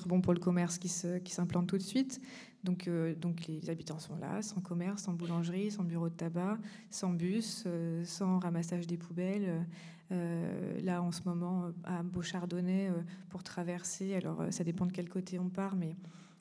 [0.07, 2.21] bon pour le commerce qui s'implante tout de suite.
[2.65, 6.59] Donc, euh, donc les habitants sont là, sans commerce, sans boulangerie, sans bureau de tabac,
[6.91, 7.65] sans bus,
[8.05, 9.67] sans ramassage des poubelles.
[10.11, 12.91] là, en ce moment, à Beauchardonnay,
[13.29, 15.95] pour traverser, alors ça dépend de quel côté on part, mais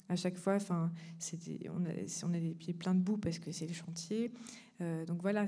[0.09, 0.91] à chaque fois, enfin,
[1.69, 4.31] on, a, on a les pieds pleins de boue parce que c'est le chantier.
[4.81, 5.45] Euh, donc voilà,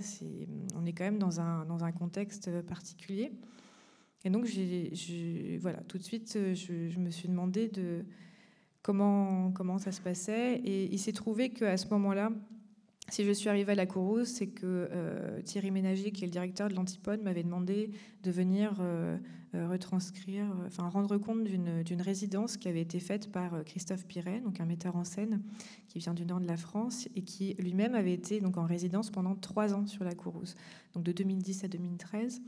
[0.75, 3.31] on est quand même dans un, contexte particulier.
[4.23, 4.45] Et donc,
[5.59, 8.05] voilà, tout de suite, je, me suis demandé de
[8.81, 10.55] comment, comment ça se passait.
[10.63, 12.31] Et il s'est trouvé qu'à ce moment-là,
[13.11, 16.31] si je suis arrivée à la Courrouze, c'est que euh, Thierry Ménager, qui est le
[16.31, 17.91] directeur de l'Antipode, m'avait demandé
[18.23, 19.17] de venir euh,
[19.53, 24.65] euh, retranscrire, enfin rendre compte d'une résidence qui avait été faite par Christophe Piret, un
[24.65, 25.41] metteur en scène
[25.89, 29.11] qui vient du nord de la France et qui lui-même avait été donc en résidence
[29.11, 30.55] pendant trois ans sur la Courrouze,
[30.93, 32.41] donc de 2010 à 2013.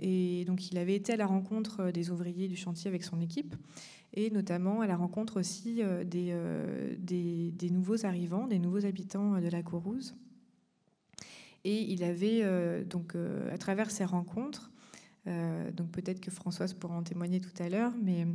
[0.00, 3.54] Et donc il avait été à la rencontre des ouvriers du chantier avec son équipe
[4.14, 9.48] et notamment à la rencontre aussi euh, euh, des, nouveaux arrivants, des nouveaux habitants de
[9.48, 10.14] la Courrouze.
[11.64, 13.14] Et il avait, euh, donc,
[13.50, 14.70] à travers ces rencontres,
[15.24, 18.26] donc peut-être que Françoise pourra en témoigner tout à l'heure, mais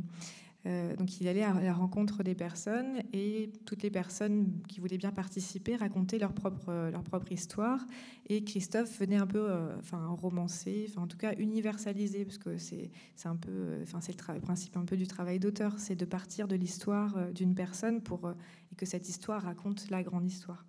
[0.66, 4.98] Euh, donc il allait à la rencontre des personnes et toutes les personnes qui voulaient
[4.98, 7.86] bien participer racontaient leur propre, leur propre histoire.
[8.28, 12.58] Et Christophe venait un peu euh, enfin, romancer, enfin, en tout cas universaliser, parce que
[12.58, 12.90] c'est
[13.24, 16.56] un peu, enfin, c'est le, principe un peu du travail d'auteur, c'est de partir de
[16.56, 18.28] l'histoire euh, d'une personne pour,
[18.72, 20.66] et que cette histoire raconte la grande histoire.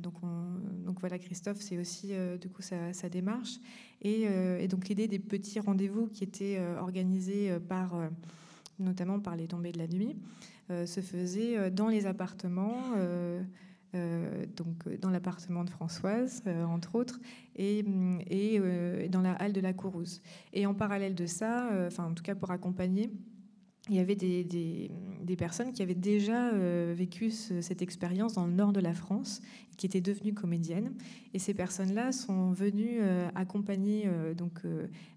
[0.00, 0.14] donc,
[0.84, 3.58] donc, voilà, Christophe, c'est aussi du coup sa, démarche.
[4.02, 7.94] Et donc l'idée des petits rendez-vous qui étaient organisés par
[8.82, 10.16] notamment par les tombées de la nuit,
[10.70, 12.94] euh, se faisait euh, dans les appartements.
[12.96, 13.42] Euh,
[14.56, 17.20] donc dans l'appartement de Françoise, entre autres,
[17.56, 17.84] et,
[18.30, 18.58] et
[19.10, 20.22] dans la halle de la Courouse.
[20.54, 23.10] Et en parallèle de ça, enfin en tout cas pour accompagner,
[23.88, 24.90] il y avait des,
[25.36, 29.40] personnes qui avaient déjà euh, vécu cette expérience dans le nord de la France,
[29.76, 30.94] qui étaient devenues comédiennes.
[31.34, 34.60] Et ces personnes-là sont venues euh, accompagner euh, donc,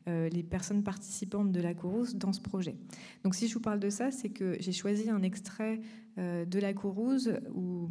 [0.08, 2.76] les personnes participantes de la Courouse dans ce projet.
[3.24, 5.82] Donc si je vous parle de ça, c'est que j'ai choisi un extrait
[6.18, 7.90] de la Courouse où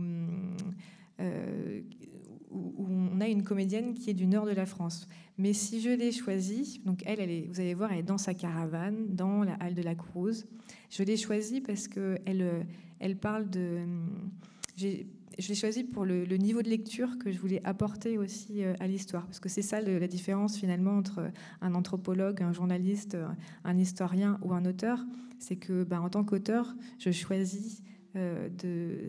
[2.54, 5.08] où, on a une comédienne qui est du nord de la France.
[5.38, 9.14] Mais si je l'ai choisie, donc elle, vous allez voir, elle est dans sa caravane,
[9.14, 10.46] dans la halle de la Cruz.
[10.90, 12.66] Je l'ai choisie parce que elle,
[13.00, 13.80] elle parle de.
[14.76, 18.86] Je l'ai choisie pour le, niveau de lecture que je voulais apporter aussi euh, à
[18.86, 21.30] l'histoire, parce que c'est ça la différence finalement entre
[21.60, 23.16] un anthropologue, un journaliste,
[23.64, 25.04] un historien ou un auteur,
[25.38, 27.82] c'est que bah, en tant qu'auteur, je choisis
[28.16, 29.08] euh, de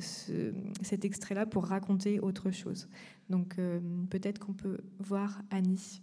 [0.82, 2.90] cet extrait-là pour raconter autre chose.
[3.30, 6.02] Donc euh, peut-être qu'on peut voir Annie.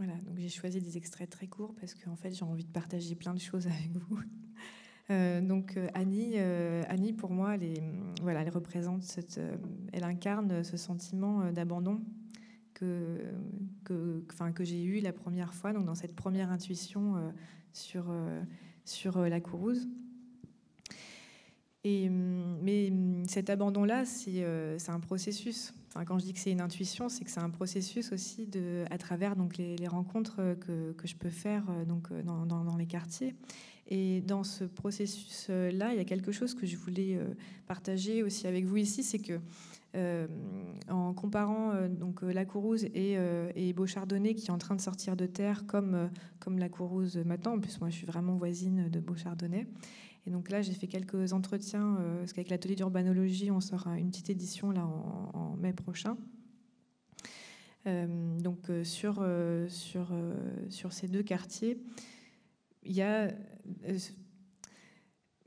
[0.00, 3.14] Voilà, donc j'ai choisi des extraits très courts parce qu'en fait j'ai envie de partager
[3.14, 4.18] plein de choses avec vous.
[5.10, 7.82] Euh, donc euh, Annie, euh, Annie pour moi, elle, est,
[8.22, 9.38] voilà, elle représente, cette,
[9.92, 12.00] elle incarne ce sentiment d'abandon
[12.72, 13.18] que,
[13.84, 14.24] que,
[14.54, 17.30] que j'ai eu la première fois, donc dans cette première intuition
[17.74, 18.10] sur,
[18.86, 19.86] sur la Courouse.
[21.84, 22.90] Et, mais
[23.28, 24.42] cet abandon-là, c'est
[24.88, 25.74] un processus
[26.06, 28.98] quand je dis que c'est une intuition, c'est que c'est un processus aussi de, à
[28.98, 32.86] travers donc les, rencontres que, que, je peux faire euh, donc euh, dans, dans, les
[32.86, 33.34] quartiers.
[33.88, 37.34] Et dans ce processus-là, il y a quelque chose que je voulais euh,
[37.66, 39.40] partager aussi avec vous ici, c'est que
[40.88, 43.16] en comparant donc la Courouse et,
[43.56, 47.56] et Beauchardonnay qui est en train de sortir de terre comme comme la Courouse maintenant.
[47.56, 49.66] En plus, moi, je suis vraiment voisine de Beauchardonnay.
[50.30, 54.30] Donc là, j'ai fait quelques entretiens, euh, parce qu'avec l'atelier d'urbanologie, on sort une petite
[54.30, 56.16] édition là en, mai prochain.
[57.86, 59.26] Euh, donc euh, sur,
[59.68, 60.12] sur,
[60.68, 61.78] sur ces deux quartiers,
[62.82, 63.30] il y, a,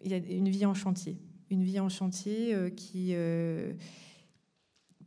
[0.01, 1.17] il y a une vie en chantier.
[1.49, 3.15] Une vie en chantier qui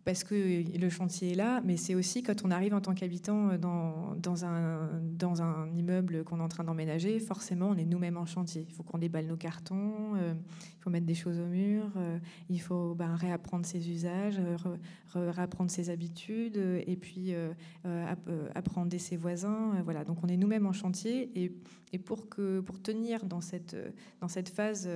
[0.06, 3.50] parce que le chantier est là, mais c'est aussi quand on arrive en tant qu'habitant
[3.50, 8.66] euh, dans, un, immeuble qu'on est en train d'emménager, forcément, on est nous-mêmes en chantier.
[8.68, 10.32] Il faut qu'on déballe nos cartons, euh,
[10.78, 14.40] il faut mettre des choses au mur, euh, il faut ben, réapprendre ses usages,
[15.12, 17.34] réapprendre ses habitudes, et puis
[18.54, 19.82] apprendre ses voisins.
[19.82, 22.28] voilà, donc on est nous-mêmes en chantier, et, pour,
[22.84, 23.74] tenir dans cette
[24.54, 24.88] phase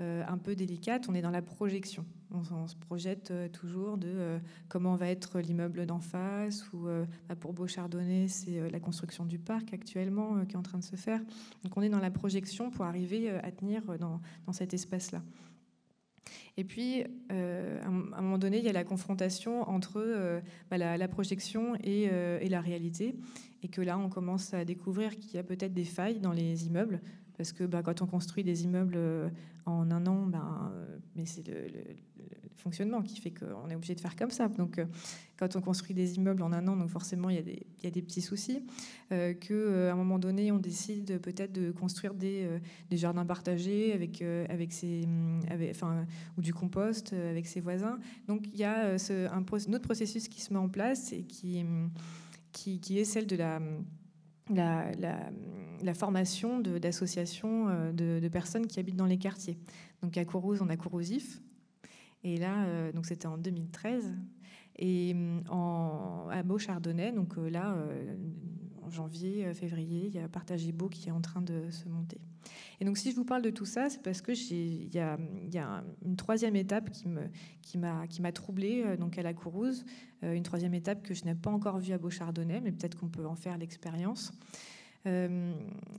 [0.00, 2.04] un peu délicate, on est dans la projection.
[2.32, 7.04] On, se projette euh, toujours de euh, comment va être l'immeuble d'en face, ou euh,
[7.28, 10.96] bah, pour Beauchardonnay, c'est la construction du parc actuellement qui est en train de se
[10.96, 11.20] faire.
[11.64, 14.20] Donc on est dans la projection pour arriver à tenir dans,
[14.52, 15.22] cet espace-là.
[16.56, 21.74] Et puis, à un moment donné, il y a la confrontation entre bah, la, projection
[21.82, 23.16] et, la réalité.
[23.62, 26.66] Et que là, on commence à découvrir qu'il y a peut-être des failles dans les
[26.66, 27.00] immeubles,
[27.40, 29.30] parce que bah, quand on construit des immeubles euh,
[29.64, 31.70] en un an, ben, euh, mais c'est le,
[32.54, 34.48] fonctionnement qui fait qu'on est obligé de faire comme ça.
[34.48, 34.78] Donc,
[35.38, 38.20] quand on construit des immeubles en un an, donc forcément, il y a des, petits
[38.20, 38.62] soucis.
[39.10, 42.46] Euh, Qu'à un moment donné, on décide peut-être de construire des,
[42.90, 44.22] jardins partagés avec,
[44.74, 45.08] ses,
[45.70, 46.04] enfin,
[46.36, 47.98] ou du compost avec ses voisins.
[48.28, 51.64] Donc, il y a un, autre processus qui se met en place et qui,
[52.52, 53.62] qui, qui est celle de la
[54.54, 59.58] la, formation d'associations de, de, personnes qui habitent dans les quartiers.
[60.02, 61.40] Donc à Courrouze, on a Courrouzif.
[62.22, 64.14] Et là, euh, donc c'était en 2013.
[64.76, 65.14] Et
[65.50, 68.16] en, à Beau-Chardonnay, donc euh, là, euh,
[68.82, 72.18] en janvier, février, il y a Partagez Beau qui est en train de se monter.
[72.80, 75.18] Et donc si je vous parle de tout ça, c'est parce que il y a,
[76.04, 79.84] une troisième étape qui m'a qui troublée donc à la Courrouze,
[80.22, 83.26] une troisième étape que je n'ai pas encore vue à Beau-Chardonnay, mais peut-être qu'on peut
[83.26, 84.32] en faire l'expérience.
[85.06, 85.54] Euh,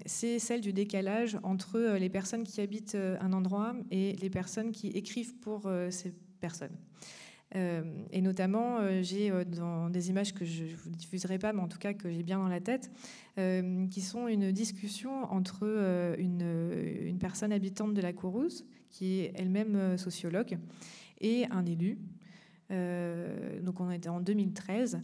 [0.05, 4.29] c'est celle du décalage entre euh, les personnes qui habitent euh, un endroit et les
[4.29, 6.75] personnes qui écrivent pour ces personnes.
[7.53, 11.79] Et notamment, j'ai dans des images que je ne vous diffuserai pas, mais en tout
[11.79, 12.91] cas que j'ai bien dans la tête,
[13.35, 20.57] qui sont une discussion entre une, personne habitante de la Courrouze, qui est elle-même sociologue,
[21.19, 21.97] et un élu.
[22.69, 25.01] donc on était en 2013.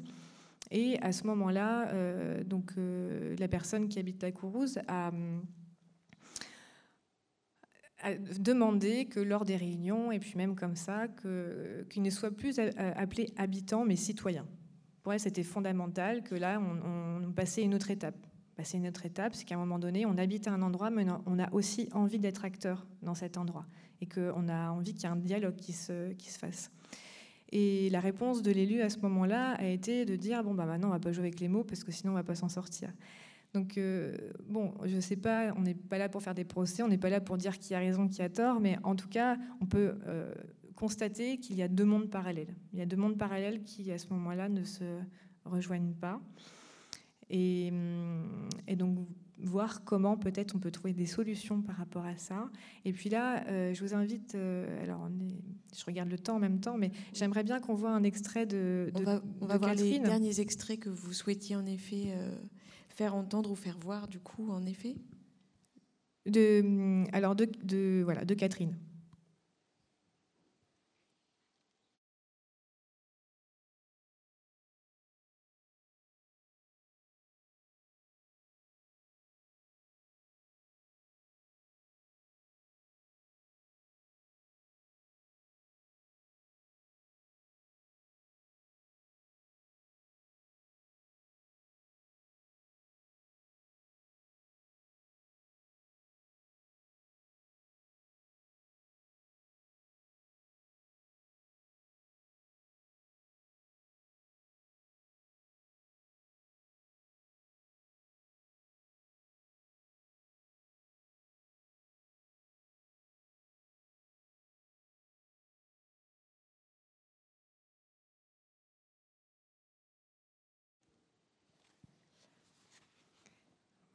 [0.71, 5.11] Et à ce moment-là, euh, donc euh, la personne qui habite à Courrouze a,
[8.39, 11.07] demandé que lors des réunions, et puis même comme ça,
[11.89, 14.45] qu'il ne soit plus appelé habitant, mais citoyen.
[15.03, 18.17] Pour elle, c'était fondamental que là, on, on, passait une autre étape.
[18.55, 21.05] Passer une autre étape, c'est qu'à un moment donné, on habite à un endroit, mais
[21.25, 23.65] on a aussi envie d'être acteur dans cet endroit,
[24.01, 26.71] et qu'on a envie qu'il y ait un dialogue qui se, qui se fasse.
[27.51, 30.89] Et la réponse de l'élu à ce moment-là a été de dire bon bah maintenant
[30.89, 32.89] on va pas jouer avec les mots parce que sinon on va pas s'en sortir.
[33.57, 34.15] Donc euh,
[34.47, 37.09] bon, je sais pas, on n'est pas là pour faire des procès, on n'est pas
[37.09, 39.95] là pour dire qui a raison, qui a tort, mais en tout cas on peut
[40.05, 40.31] euh,
[40.75, 42.53] constater qu'il y a deux mondes parallèles.
[42.71, 44.83] Il y a deux mondes parallèles qui à ce moment-là ne se
[45.43, 46.21] rejoignent pas.
[47.31, 48.99] Et, hum, et donc
[49.39, 52.49] voir comment peut-être on peut trouver des solutions par rapport à ça.
[52.85, 55.35] Et puis là, euh, je vous invite, euh, alors on est,
[55.77, 58.91] je regarde le temps en même temps, mais j'aimerais bien qu'on voit un extrait de,
[58.93, 62.35] de On va, on va voir les derniers extraits que vous souhaitiez en effet euh,
[62.97, 64.95] faire entendre ou faire voir, du coup, en effet?
[66.25, 68.75] De, alors de, de voilà, de Catherine.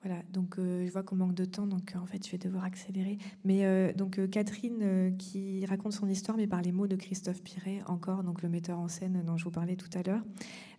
[0.05, 2.64] Voilà, donc euh, je vois qu'on manque de temps, donc en fait je vais devoir
[2.64, 3.18] accélérer.
[3.44, 7.40] Mais euh, donc euh, Catherine qui raconte son histoire, mais par les mots de Christophe
[7.42, 10.22] Piret, encore, donc le metteur en scène dont je vous parlais tout à l'heure.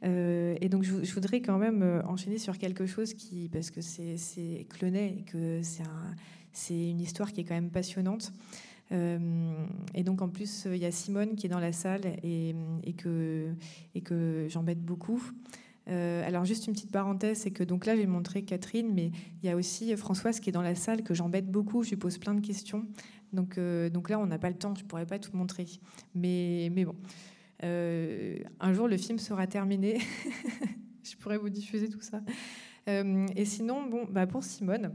[0.03, 5.15] et donc je, voudrais quand même enchaîner sur quelque chose qui, parce que c'est Clonet
[5.19, 5.61] et que
[6.51, 8.33] c'est une histoire qui est quand même passionnante.
[8.91, 12.53] et donc en plus il y a Simone qui est dans la salle et
[12.97, 13.53] que,
[13.95, 15.23] et que j'embête beaucoup.
[15.89, 19.11] Euh, alors juste une petite parenthèse, c'est que donc là j'ai montré Catherine, mais
[19.41, 21.97] il y a aussi Françoise qui est dans la salle que j'embête beaucoup, je lui
[21.97, 22.85] pose plein de questions.
[23.33, 25.65] Donc, euh, donc là on n'a pas le temps, je pourrais pas tout montrer.
[26.15, 26.95] Mais, mais bon,
[27.63, 29.99] euh, un jour le film sera terminé,
[31.03, 32.21] je pourrais vous diffuser tout ça.
[32.87, 34.91] et sinon, bon, bah pour Simone.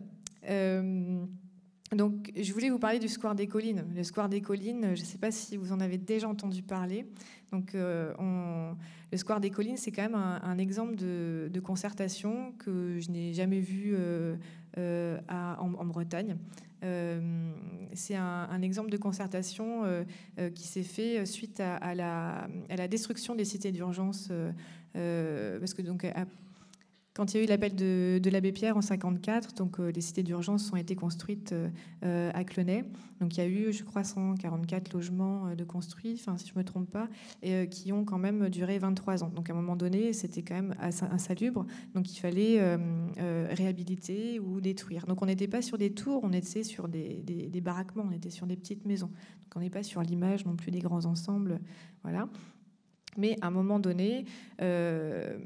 [1.95, 3.84] Donc, je voulais vous parler du Square des Collines.
[3.95, 7.07] Le Square des Collines, je ne sais pas si vous en avez déjà entendu parler.
[7.51, 8.76] Donc, on,
[9.11, 13.61] le Square des Collines, c'est quand même un, exemple de, concertation que je n'ai jamais
[13.61, 14.36] vu euh,
[14.76, 16.36] euh, en, Bretagne.
[16.84, 17.51] Euh,
[17.95, 19.84] c'est un, exemple de concertation
[20.55, 24.30] qui s'est fait suite à, la, destruction des cités d'urgence,
[24.93, 26.07] parce que donc
[27.19, 30.73] quand il y a eu l'appel de, l'abbé Pierre en 54, donc les cités d'urgence
[30.73, 31.53] ont été construites
[32.03, 32.85] à Clenay.
[33.21, 36.62] Donc il y a eu, je crois, 144 logements de construits, enfin si je me
[36.62, 37.09] trompe pas,
[37.43, 39.33] et qui ont quand même duré 23 ans.
[39.35, 41.66] Donc à un moment donné, c'était quand même insalubre.
[41.93, 42.61] Donc il fallait
[43.51, 45.05] réhabiliter ou détruire.
[45.07, 48.31] Donc on n'était pas sur des tours, on était sur des, des baraquements, on était
[48.31, 49.09] sur des petites maisons.
[49.09, 51.59] Donc on n'est pas sur l'image non plus des grands ensembles.
[52.05, 52.29] Voilà.
[53.19, 54.25] Mais à un moment donné,
[54.62, 55.37] euh,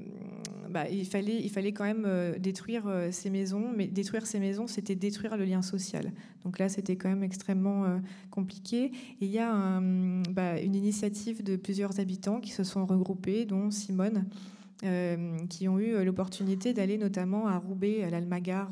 [0.68, 3.72] bah, il, fallait, il fallait quand même euh, détruire euh, ces maisons.
[3.74, 6.12] Mais détruire ces maisons, c'était détruire le lien social.
[6.44, 8.00] Donc là, c'était quand même extrêmement
[8.30, 8.92] compliqué.
[9.20, 9.80] Il y a
[10.30, 14.26] bah, une initiative de plusieurs habitants qui se sont regroupés, dont Simone.
[14.84, 18.68] Euh, qui ont eu euh, l'opportunité d'aller notamment à Roubaix, à l'Almagar,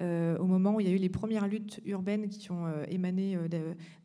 [0.00, 3.36] euh, au moment où il y a eu les premières luttes urbaines qui ont émané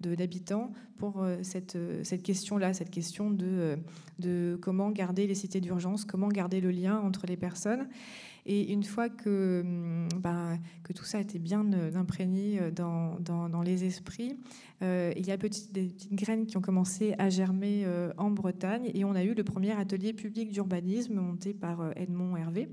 [0.02, 3.78] d'habitants pour cette, cette question-là, cette question de,
[4.20, 7.88] de comment garder les cités d'urgence, comment garder le lien entre les personnes.
[8.50, 10.58] Et une fois que, hum, ben,
[10.96, 14.40] tout ça été bien euh, imprégné euh, dans, les esprits,
[14.82, 17.86] euh, il y a des petites graines qui ont commencé à germer
[18.18, 22.70] en Bretagne et on a eu le premier atelier public d'urbanisme monté par Edmond Hervé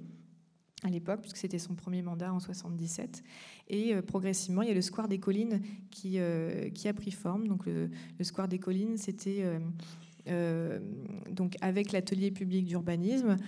[0.85, 3.25] à l'époque, puisque c'était son premier mandat en 77.
[3.69, 5.61] Et progressivement, il y a le Square des Collines
[5.91, 7.49] qui, a pris forme.
[7.49, 9.45] Donc le, Square des Collines, c'était
[11.33, 13.39] donc avec l'atelier public d'urbanisme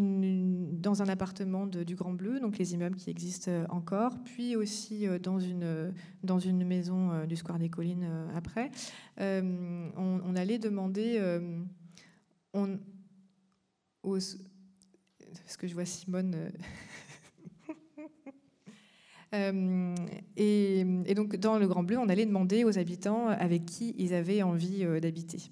[0.00, 5.06] dans un appartement du Grand Bleu, donc les immeubles qui existent euh, encore, puis aussi
[5.06, 5.92] euh, dans une,
[6.22, 8.70] dans une maison euh, du Square des Collines après.
[9.18, 11.20] On, allait demander
[12.52, 12.78] on,
[14.02, 14.36] parce
[15.58, 16.50] que je vois Simone.
[20.36, 24.42] et, donc, dans le Grand Bleu, on allait demander aux habitants avec qui ils avaient
[24.42, 25.50] envie d'habiter.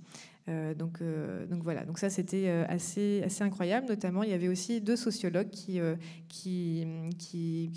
[0.49, 3.89] Euh, donc, euh, donc voilà, donc ça c'était euh, assez, incroyable.
[3.89, 5.81] Notamment, il y avait aussi deux sociologues qui,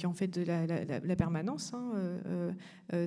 [0.05, 1.91] ont fait de la, permanence hein,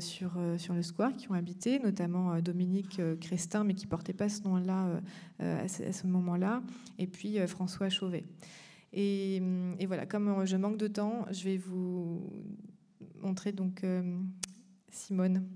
[0.00, 5.00] sur, le square, qui ont habité, notamment Dominique Crestin, mais qui portait pas ce nom-là
[5.38, 6.62] à ce, moment-là,
[6.98, 8.24] et puis François Chauvet.
[8.92, 9.40] Et,
[9.78, 12.28] et, voilà, comme je manque de temps, je vais vous
[13.22, 13.84] montrer donc
[14.90, 15.46] Simone.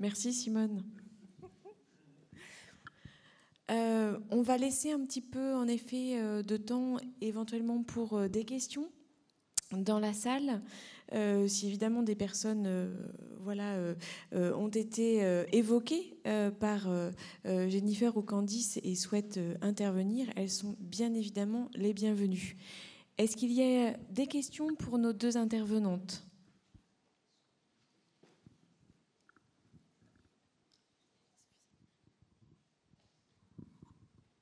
[0.00, 0.84] Merci Simone.
[3.70, 8.28] Euh, on va laisser un petit peu, en effet, euh, de temps éventuellement pour euh,
[8.28, 8.88] des questions
[9.72, 10.62] dans la salle.
[11.46, 12.90] si évidemment des personnes
[13.40, 13.76] voilà,
[14.32, 15.20] ont été
[15.52, 16.16] évoquées
[16.58, 16.88] par
[17.44, 22.56] Jennifer ou Candice et souhaitent intervenir, elles sont bien évidemment les bienvenues.
[23.18, 26.27] Est-ce qu'il y a des questions pour nos deux intervenantes?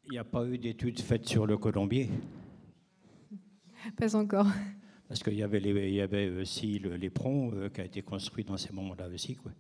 [0.09, 2.09] Il n'y a pas eu d'études faites sur le colombier
[3.97, 4.47] Pas encore.
[5.09, 8.45] Parce qu'il y avait, il y avait aussi le l'éperon euh, qui a été construit
[8.45, 9.35] dans ces moments-là aussi.
[9.35, 9.51] Quoi.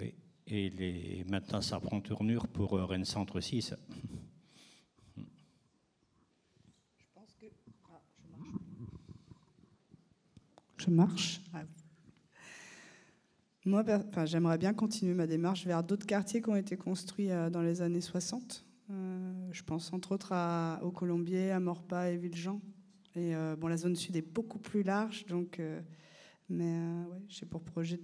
[0.00, 0.14] Oui.
[0.48, 3.74] Et les, maintenant, ça prend tournure pour euh, Rennes Centre 6.
[5.16, 5.22] Je
[7.14, 7.46] pense que.
[7.88, 8.60] Ah, je marche.
[10.76, 11.40] Je marche.
[11.54, 11.62] Ah
[13.64, 13.84] Moi,
[14.24, 17.80] j'aimerais bien continuer ma démarche vers d'autres quartiers qui ont été construits euh, dans les
[17.80, 18.64] années 60.
[18.90, 20.32] Euh, je pense entre autres
[20.82, 22.60] au Colombier, à Morpa et Villejean.
[23.14, 25.80] Et euh, bon, la zone sud est beaucoup plus large, donc, euh,
[26.48, 26.78] mais
[27.08, 27.98] ouais, j'ai pour projet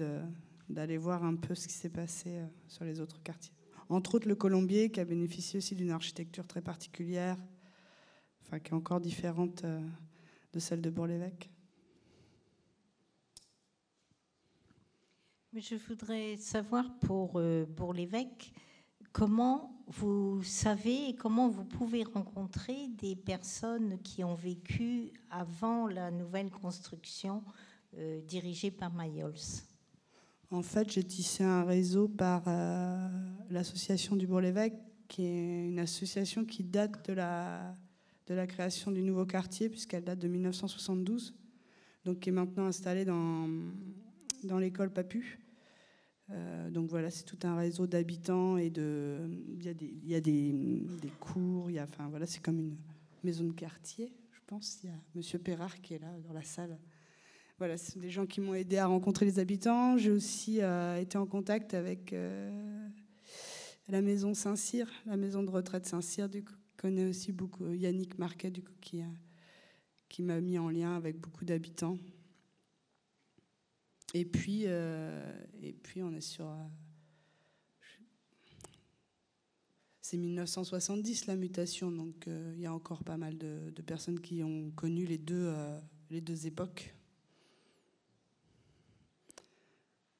[0.68, 3.52] d'aller voir un peu ce qui s'est passé sur les autres quartiers.
[3.88, 7.36] Entre autres le Colombier, qui a bénéficié aussi d'une architecture très particulière,
[8.42, 9.64] enfin, qui est encore différente
[10.52, 11.50] de celle de Bourg-l'Évêque.
[15.54, 18.52] Je voudrais savoir pour Bourg-l'Évêque,
[19.16, 26.10] comment vous savez et comment vous pouvez rencontrer des personnes qui ont vécu avant la
[26.10, 27.42] nouvelle construction
[28.28, 29.64] dirigée par Mayol's
[30.52, 33.08] en fait, j'ai tissé un réseau par euh,
[33.50, 34.76] l'association du Bourg-l'Évêque,
[35.08, 40.28] qui est une association qui date de la, création du nouveau quartier, puisqu'elle date de
[40.28, 41.34] 1972,
[42.04, 45.40] donc qui est maintenant installée dans l'école Papu.
[46.30, 49.18] Euh, donc voilà, c'est tout un réseau d'habitants et de.
[49.58, 50.84] Il y a des, il y a des,
[51.20, 52.76] cours, il y a, enfin voilà, c'est comme une
[53.22, 54.80] maison de quartier, je pense.
[54.82, 56.78] Il y a Monsieur Perrard qui est là dans la salle
[57.58, 59.96] voilà, ce sont des gens qui m'ont aidé à rencontrer les habitants.
[59.96, 62.50] J'ai aussi euh, été en contact avec euh,
[63.88, 66.28] la maison Saint-Cyr, la maison de retraite Saint-Cyr.
[66.28, 69.02] Du coup, connais aussi beaucoup Yannick Marquet, du qui,
[70.10, 71.96] qui m'a mis en lien avec beaucoup d'habitants.
[74.14, 76.48] Et puis, euh, et puis, on est sur.
[80.00, 84.44] c'est 1970 la mutation, donc il y a encore pas mal de, de, personnes qui
[84.44, 85.52] ont connu les deux,
[86.10, 86.96] les deux époques.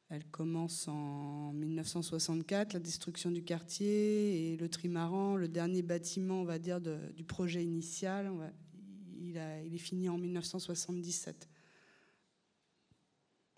[0.08, 6.44] Elle commence en 1964, la destruction du quartier et le trimaran, le dernier bâtiment, on
[6.44, 8.30] va dire, du projet initial.
[9.18, 11.48] il, est fini en 1977.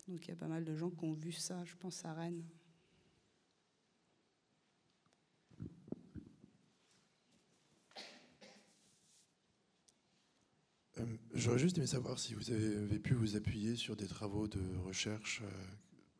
[0.09, 2.13] Donc il y a pas mal de gens qui ont vu ça, je pense à
[2.13, 2.43] Rennes.
[10.97, 11.05] Euh,
[11.35, 15.43] j'aurais juste aimé savoir si vous avez pu vous appuyer sur des travaux de recherche
[15.43, 15.47] euh,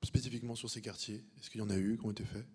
[0.04, 1.26] spécifiquement sur ces quartiers.
[1.40, 2.46] Est-ce qu'il y en a eu qui ont été faits?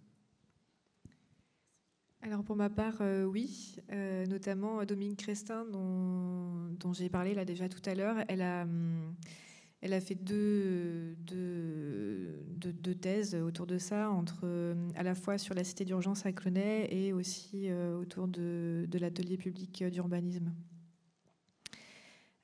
[2.23, 7.69] Alors pour ma part, euh, oui, euh, notamment Dominique Crestin, dont, j'ai parlé là déjà
[7.69, 9.15] tout à l'heure, elle a, hum,
[9.85, 15.63] elle a fait deux, deux, thèses autour de ça, entre, à la fois sur la
[15.63, 17.71] cité d'urgence à Clonay et aussi
[18.01, 20.51] autour de, l'atelier public d'urbanisme.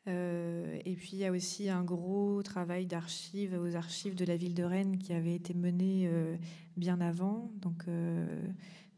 [0.08, 4.36] Euh, et puis il y a aussi un gros travail d'archives aux archives de la
[4.36, 6.36] ville de Rennes qui avait été mené euh,
[6.76, 7.50] bien avant.
[7.56, 8.26] Donc, euh,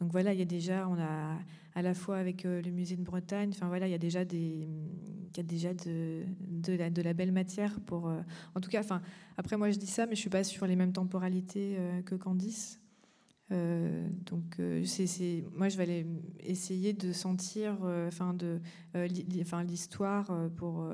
[0.02, 1.38] donc voilà, il y a déjà, on a
[1.74, 4.68] à la fois avec le musée de Bretagne, enfin voilà, il y a déjà des,
[4.68, 8.12] il y a déjà de, de, la, belle matière pour.
[8.54, 9.00] en tout cas, enfin
[9.38, 12.82] après moi je dis ça, mais je suis pas sur les mêmes temporalités que Candice.
[13.52, 16.06] Euh, donc, euh, c'est, moi, je vais
[16.40, 18.60] essayer de sentir, euh, enfin, de,
[19.40, 20.88] enfin, l'histoire pour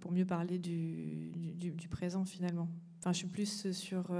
[0.00, 2.68] pour mieux parler du, du, présent finalement.
[2.98, 4.12] Enfin, je suis plus sur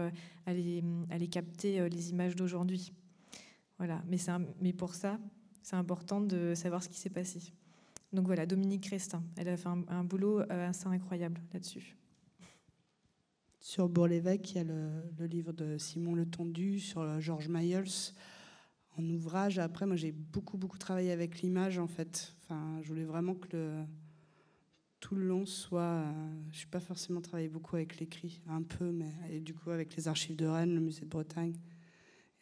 [0.46, 2.92] aller, aller capter les images d'aujourd'hui.
[3.80, 4.04] Voilà.
[4.60, 5.18] Mais pour ça,
[5.62, 7.40] c'est important de savoir ce qui s'est passé.
[8.12, 11.96] Donc voilà, Dominique Crestin, elle a fait un, boulot assez incroyable là-dessus.
[13.58, 18.12] Sur Bourg-l'Évêque, il y a le, livre de Simon Le Tondu sur Georges Mayels
[18.98, 19.58] en ouvrage.
[19.58, 22.34] Après, moi, j'ai beaucoup, beaucoup travaillé avec l'image, en fait.
[22.42, 23.82] Enfin, je voulais vraiment que
[24.98, 25.80] tout le long soit.
[25.80, 26.12] Euh,
[26.50, 30.06] je suis pas forcément travaillé beaucoup avec l'écrit, un peu, mais du coup avec les
[30.06, 31.54] archives de Rennes, le musée de Bretagne,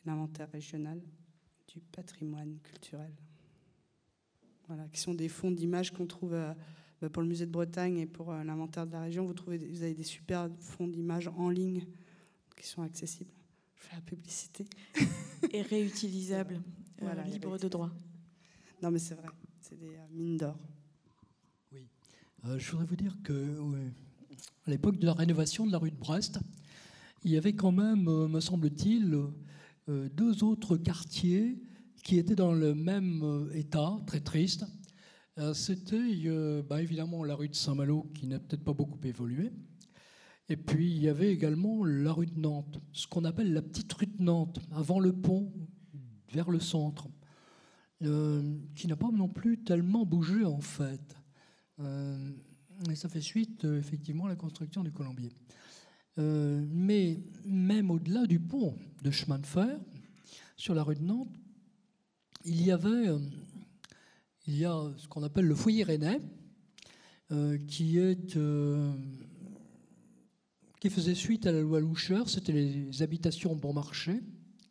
[0.04, 1.00] l'inventaire régional
[1.68, 3.12] du patrimoine culturel.
[4.66, 6.34] Voilà, qui sont des fonds d'images qu'on trouve.
[6.34, 6.52] Euh,
[7.00, 9.58] bah, pour le musée de Bretagne et pour euh, l'inventaire de la région, vous, trouvez,
[9.58, 11.84] vous avez des super fonds d'images en ligne
[12.56, 13.30] qui sont accessibles.
[13.76, 14.66] Je fais la publicité.
[15.52, 17.90] et réutilisables, euh, voilà, libres de droit.
[18.82, 19.28] Non, mais c'est vrai,
[19.60, 20.58] c'est des euh, mines d'or.
[21.72, 21.86] Oui.
[22.56, 23.56] je voudrais vous dire que
[24.66, 26.40] à l'époque de la rénovation de la rue de Brest,
[27.24, 29.16] il y avait quand même, me semble-t-il,
[29.88, 31.62] deux autres quartiers
[32.04, 34.64] qui étaient dans le même état, très triste,
[35.38, 39.52] euh, c'était euh, bah, évidemment la rue de Saint-Malo qui n'a peut-être pas beaucoup évolué.
[40.48, 43.92] Et puis il y avait également la rue de Nantes, ce qu'on appelle la petite
[43.92, 45.52] rue de Nantes, avant le pont,
[46.32, 47.08] vers le centre,
[48.02, 51.16] euh, qui n'a pas non plus tellement bougé en fait.
[52.90, 55.30] et ça fait suite effectivement à la construction du Colombier.
[56.18, 59.78] Mais même au-delà du pont de chemin de fer,
[60.56, 61.32] sur la rue de Nantes,
[62.44, 63.08] il y avait
[64.48, 66.22] il y a ce qu'on appelle le foyer rennais,
[67.32, 68.90] euh, qui, est, euh,
[70.80, 74.22] qui faisait suite à la loi Loucher, c'était les habitations bon marché,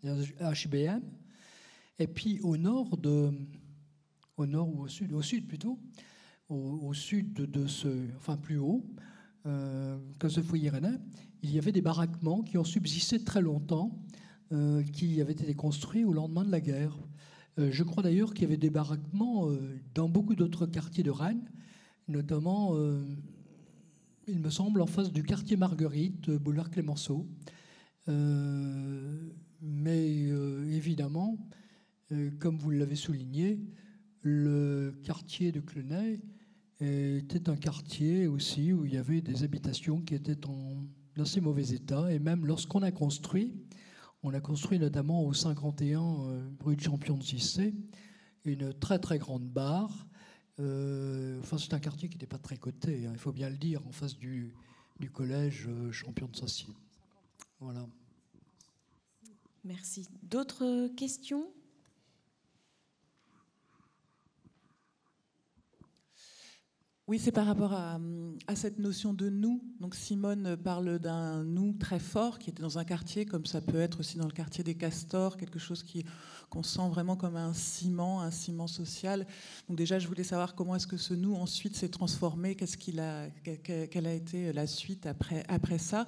[0.03, 1.03] HBM,
[1.99, 3.31] et puis au nord, de,
[4.37, 5.77] au nord ou au sud, au sud plutôt,
[6.49, 7.87] au, sud de, ce,
[8.17, 8.83] enfin plus haut
[9.45, 10.97] euh, que ce foyer rennais,
[11.43, 13.97] il y avait des baraquements qui ont subsisté très longtemps,
[14.93, 16.97] qui avaient été construits au lendemain de la guerre.
[17.59, 21.09] Euh, je crois d'ailleurs qu'il y avait des baraquements euh, dans beaucoup d'autres quartiers de
[21.09, 21.49] Rennes,
[22.07, 23.03] notamment, euh,
[24.27, 27.27] il me semble, en face du quartier Marguerite, boulevard Clémenceau.
[29.61, 30.29] mais
[30.71, 31.37] évidemment,
[32.39, 33.59] comme vous l'avez souligné,
[34.21, 36.21] le quartier de Clenay
[36.79, 40.85] était un quartier aussi où il y avait des habitations qui étaient en
[41.21, 42.11] assez mauvais état.
[42.11, 43.53] Et même lorsqu'on a construit,
[44.23, 47.73] on a construit notamment au 51 euh, rue de Champion de Cissé
[48.45, 50.07] une très très grande barre.
[50.59, 53.57] Euh, enfin, c'est un quartier qui n'était pas très coté, hein, il faut bien le
[53.57, 54.53] dire, en face du,
[54.99, 56.73] du collège euh, Champion de Sassier.
[57.59, 57.85] Voilà.
[59.63, 60.07] Merci.
[60.23, 61.47] D'autres questions?
[67.09, 68.01] Oui, c'est par rapport à,
[68.55, 69.63] cette notion de nous.
[69.79, 73.79] Donc Simone parle d'un nous très fort qui était dans un quartier, comme ça peut
[73.79, 76.03] être aussi dans le quartier des Castors, quelque chose qui
[76.49, 79.27] qu'on sent vraiment comme un ciment, un ciment social.
[79.67, 82.99] Donc déjà, je voulais savoir comment est-ce que ce nous ensuite s'est transformé, qu'est-ce qu'il
[83.01, 83.27] a,
[83.63, 86.07] quelle a été la suite après, après ça,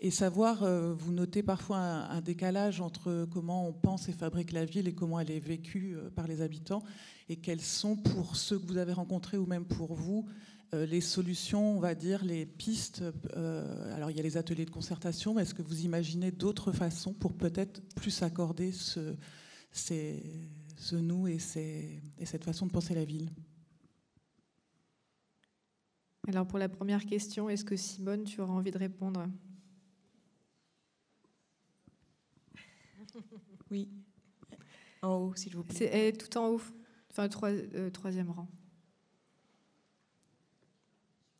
[0.00, 4.64] et savoir, euh, vous notez parfois un décalage entre comment on pense et fabrique la
[4.64, 6.84] ville et comment elle est vécue euh, par les habitants
[7.30, 10.28] et quelles sont pour ceux que vous avez rencontrés ou même pour vous
[10.74, 13.04] euh, les solutions, on va dire, les pistes.
[13.36, 16.72] Euh, alors il y a les ateliers de concertation, mais est-ce que vous imaginez d'autres
[16.72, 19.14] façons pour peut-être plus accorder ce,
[19.70, 21.38] ce nous et,
[22.18, 23.30] et cette façon de penser la ville?
[26.26, 29.24] Alors pour la première question, est-ce que Simone, tu auras envie de répondre?
[33.70, 33.88] Oui.
[35.02, 35.76] En haut, s'il vous plaît.
[35.78, 36.60] C'est tout en haut.
[37.10, 38.48] Enfin, euh, troisième rang.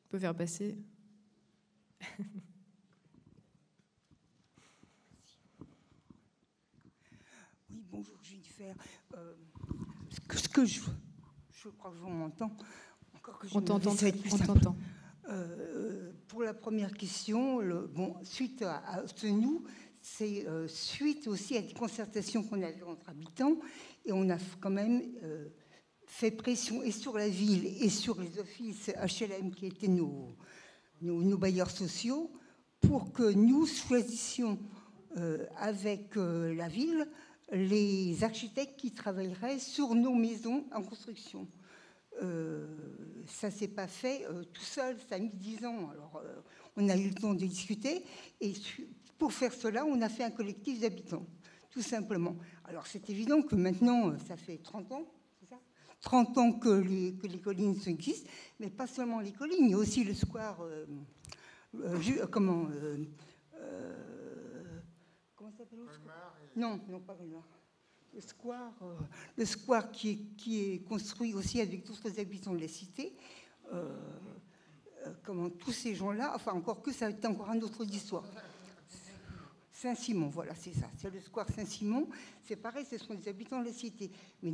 [0.05, 0.77] On peut faire passer.
[7.71, 8.75] oui, bonjour Jennifer.
[9.15, 9.35] Euh,
[10.35, 10.81] ce que je,
[11.53, 12.53] je crois que vous m'entendez.
[13.55, 13.93] On t'entend.
[14.33, 14.77] On t'entend.
[15.29, 19.65] Euh, pour la première question, le, bon, suite à, ce nous,
[20.03, 23.57] c'est euh, suite aussi à des concertations qu'on avait entre habitants,
[24.05, 25.03] et on a quand même
[26.11, 30.35] fait pression et sur la ville et sur les offices HLM qui étaient nos,
[31.01, 32.33] nos, bailleurs sociaux
[32.81, 34.59] pour que nous choisissions
[35.17, 37.09] euh, avec euh, la ville
[37.53, 41.49] les architectes qui travailleraient sur nos maisons en construction.
[42.23, 42.67] Euh,
[43.27, 45.91] ça ne s'est pas fait tout seul, ça a mis dix ans.
[45.91, 46.23] Alors,
[46.77, 48.05] on a eu le temps de discuter
[48.41, 48.53] et
[49.17, 51.27] pour faire cela, on a fait un collectif d'habitants,
[51.71, 52.37] tout simplement.
[52.65, 55.07] Alors, c'est évident que maintenant, ça fait 30 ans
[56.03, 58.29] 30 ans que les, que les collines existent,
[58.59, 60.63] mais pas seulement les collines, il y a aussi le square.
[60.63, 60.87] Euh,
[61.77, 63.05] euh, comment euh,
[65.37, 65.81] Comment s'appelle
[66.57, 67.17] Non, non, pas.
[68.13, 68.75] Le square,
[69.37, 73.13] le square qui, est, qui est construit aussi avec d'autres habitants de la cité.
[75.23, 78.25] comment tous ces gens-là, enfin encore que ça a été encore un autre histoire.
[79.73, 80.91] Saint-Simon, voilà, c'est ça.
[80.99, 82.09] C'est le square Saint-Simon.
[82.43, 84.11] C'est pareil, ce sont des habitants de la cité.
[84.43, 84.53] Mais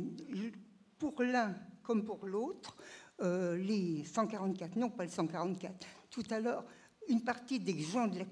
[0.99, 2.75] pour l'un comme pour l'autre,
[3.21, 5.87] euh, les 144, non pas les 144.
[6.09, 6.65] Tout à l'heure,
[7.07, 8.25] une partie des gens de la,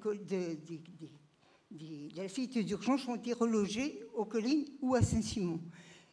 [1.72, 5.62] de, d'urgence ont été relogés aux collines ou à Saint-Simon.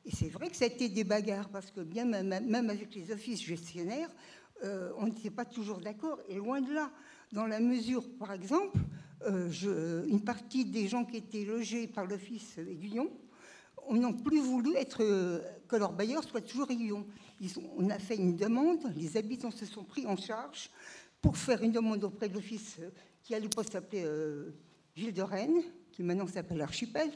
[0.05, 3.11] Et c'est vrai que ça a été des bagarres, parce que bien même, avec les
[3.12, 4.11] offices gestionnaires,
[4.64, 6.90] euh, on n'était pas toujours d'accord, et loin de là.
[7.32, 8.78] Dans la mesure, par exemple,
[9.26, 13.11] euh, une partie des gens qui étaient logés par l'office Aiguillon
[13.88, 17.06] on n'a plus voulu être, euh, que leur bailleur soit toujours Aiguillon.
[17.76, 20.70] on a fait une demande, les habitants se sont pris en charge
[21.20, 22.90] pour faire une demande auprès de l'office euh,
[23.22, 24.50] qui à l'époque s'appelait euh,
[24.96, 25.62] Ville de Rennes,
[25.92, 27.10] qui maintenant s'appelle Archipel,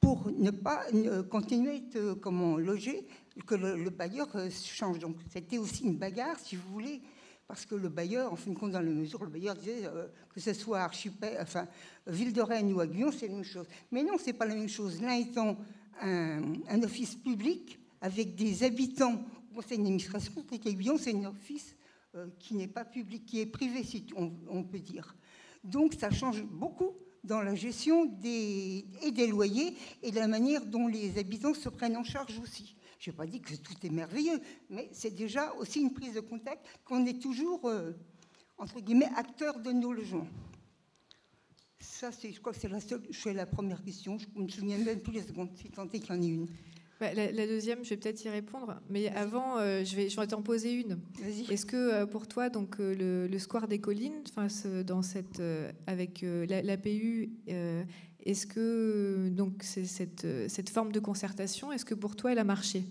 [0.00, 0.84] pour ne pas
[1.28, 3.06] continuer à être comment, logé,
[3.46, 5.00] que le, bailleur change.
[5.00, 7.02] Donc c'était aussi une bagarre, si vous voulez,
[7.48, 9.90] parce que le bailleur, en fin de compte, dans la mesure, le bailleur disait
[10.32, 11.66] que ce soit Archipel, enfin,
[12.06, 13.66] Ville de Rennes ou Aiguillon, c'est la même chose.
[13.90, 15.02] Mais non, c'est pas la même chose.
[15.02, 15.58] L'un étant
[16.00, 21.76] un, office public avec des habitants au conseil d'administration, c'est c'est un office
[22.14, 25.14] euh, qui n'est pas public, qui est privé, si on, peut dire.
[25.64, 26.92] Donc ça change beaucoup
[27.24, 31.68] dans la gestion des, et des loyers et de la manière dont les habitants se
[31.68, 32.76] prennent en charge aussi.
[32.98, 34.40] Je n'ai pas dit que tout est merveilleux,
[34.70, 37.92] mais c'est déjà aussi une prise de contact qu'on est toujours, euh,
[38.56, 40.26] entre guillemets, acteur de nos logements.
[41.80, 44.18] Ça, je crois que c'est la, seule, je la première question.
[44.18, 46.48] Je me souviens même plus les secondes, si tant est qu'il y en ait une.
[47.00, 50.26] Bah, la, deuxième, je vais peut-être y répondre, mais avant, euh, je, vais, je vais
[50.26, 50.98] t'en poser une.
[51.48, 54.24] Est-ce que euh, pour toi, donc euh, le, square des collines,
[54.84, 55.40] dans cette,
[55.86, 62.40] avec l'APU Est-ce que donc cette, cette, forme de concertation, est-ce que pour toi elle
[62.40, 62.82] a marché?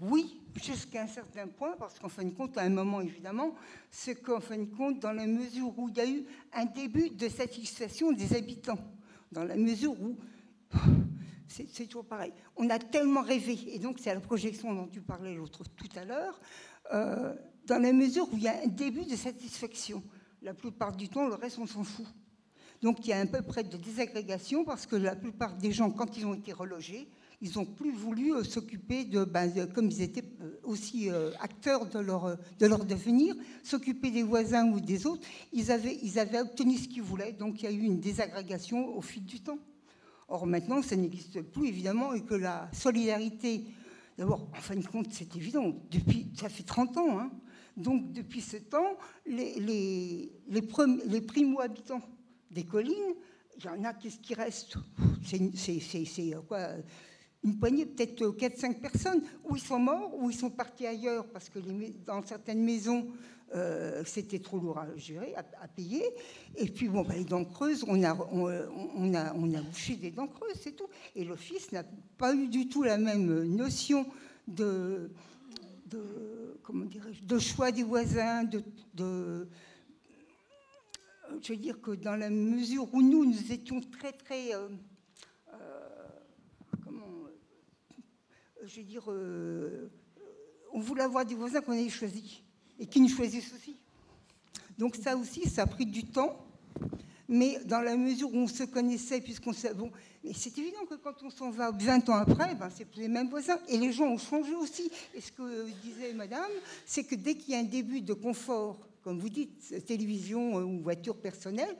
[0.00, 3.54] Oui, jusqu'à un certain point, parce qu'en fin de compte, à un moment évidemment,
[3.90, 7.10] c'est qu'en fin de compte, dans la mesure où il y a eu un début
[7.10, 8.78] de satisfaction des habitants,
[9.32, 10.16] dans la mesure où
[11.48, 12.32] c'est toujours pareil.
[12.56, 16.04] On a tellement rêvé, et donc c'est la projection dont tu parlais l'autre tout à
[16.04, 16.40] l'heure,
[16.92, 17.34] euh,
[17.66, 20.02] dans la mesure où il y a un début de satisfaction.
[20.42, 22.06] La plupart du temps, le reste, on s'en fout.
[22.82, 25.90] Donc il y a un peu près de désagrégation parce que la plupart des gens,
[25.90, 27.08] quand ils ont été relogés,
[27.40, 31.08] ils n'ont plus voulu euh, s'occuper ben, de, comme ils étaient euh, aussi
[31.40, 36.18] acteurs de leur, de leur devenir, s'occuper des voisins ou des autres, ils avaient, ils
[36.18, 37.32] avaient obtenu ce qu'ils voulaient.
[37.32, 39.58] Donc il y a eu une désagrégation au fil du temps.
[40.28, 43.64] Or maintenant, ça n'existe plus, évidemment, et que la solidarité,
[44.18, 47.30] d'abord, en fin de compte, c'est évident, depuis, ça fait 30 ans, hein.
[47.76, 52.02] donc depuis ce temps, les, les, les, primo-habitants
[52.50, 53.14] des collines,
[53.56, 54.76] il y en a, qu'est-ce qui reste?
[55.24, 56.70] C'est euh, quoi?
[57.46, 61.48] Une poignée, peut-être 4-5 personnes, où ils sont morts, ou ils sont partis ailleurs, parce
[61.48, 61.60] que
[62.04, 63.06] dans certaines maisons,
[63.54, 66.02] euh, c'était trop lourd à gérer, à, payer.
[66.56, 70.10] Et puis, bon, bah, les dents creuses, on a, on, a, on a bouché des
[70.10, 70.88] dents creuses, c'est tout.
[71.14, 71.84] Et l'Office n'a
[72.18, 74.06] pas eu du tout la même notion
[74.48, 75.10] de,
[76.62, 76.84] comment
[77.22, 78.62] de choix des voisins, de,
[78.94, 79.48] de,
[81.42, 84.54] je veux dire que dans la mesure où nous, nous étions très, très...
[84.54, 84.95] Euh, euh,
[88.66, 89.08] Je veux dire...
[90.72, 92.42] on voulait avoir des voisins qu'on avait choisis
[92.78, 93.76] et qui nous choisissent aussi.
[94.78, 96.36] Donc ça aussi, ça a pris du temps,
[97.28, 99.90] mais dans la mesure où on se connaissait, puisqu'on sait, bon,
[100.22, 103.08] mais c'est évident que quand on s'en va 20 ans après, ben, c'est plus les
[103.08, 104.90] mêmes voisins, et les gens ont changé aussi.
[105.14, 106.50] Et ce que disait Madame,
[106.84, 110.64] c'est que dès qu'il y a un début de confort, comme vous dites, télévision euh,
[110.64, 111.76] ou voiture personnelle,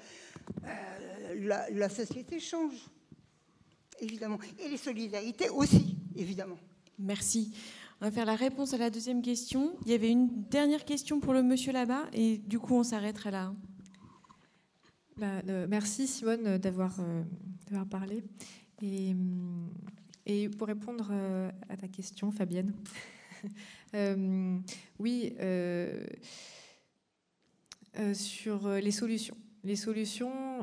[0.64, 2.74] euh, la société change,
[4.01, 6.59] évidemment, et les solidarités aussi, évidemment.
[6.99, 7.53] Merci.
[8.01, 9.76] On va faire la réponse à la deuxième question.
[9.84, 13.30] Il y avait une dernière question pour le monsieur là-bas et du coup on s'arrêtera
[13.30, 13.53] là.
[15.18, 16.92] Bah, euh, merci Simone euh, d'avoir
[17.90, 18.22] parlé.
[18.82, 19.14] Et,
[20.26, 22.74] et, pour répondre euh, à ta question, Fabienne,
[24.99, 25.34] oui,
[28.12, 29.36] sur les solutions.
[29.64, 30.61] Les solutions,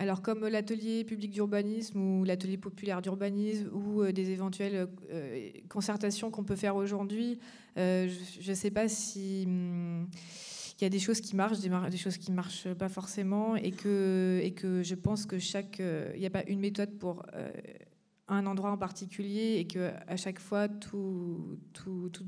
[0.00, 6.30] alors comme l'atelier public d'urbanisme ou l'atelier populaire d'urbanisme ou euh, des éventuelles euh, concertations
[6.30, 7.38] qu'on peut faire aujourd'hui,
[7.76, 8.08] euh,
[8.40, 10.08] je ne sais pas si hum,
[10.80, 14.40] il y a des choses qui marchent, des, choses qui marchent pas forcément, et que,
[14.42, 17.22] et que je pense que chaque, il n'y a pas une méthode pour
[18.30, 21.58] un endroit en particulier et que à chaque fois tout,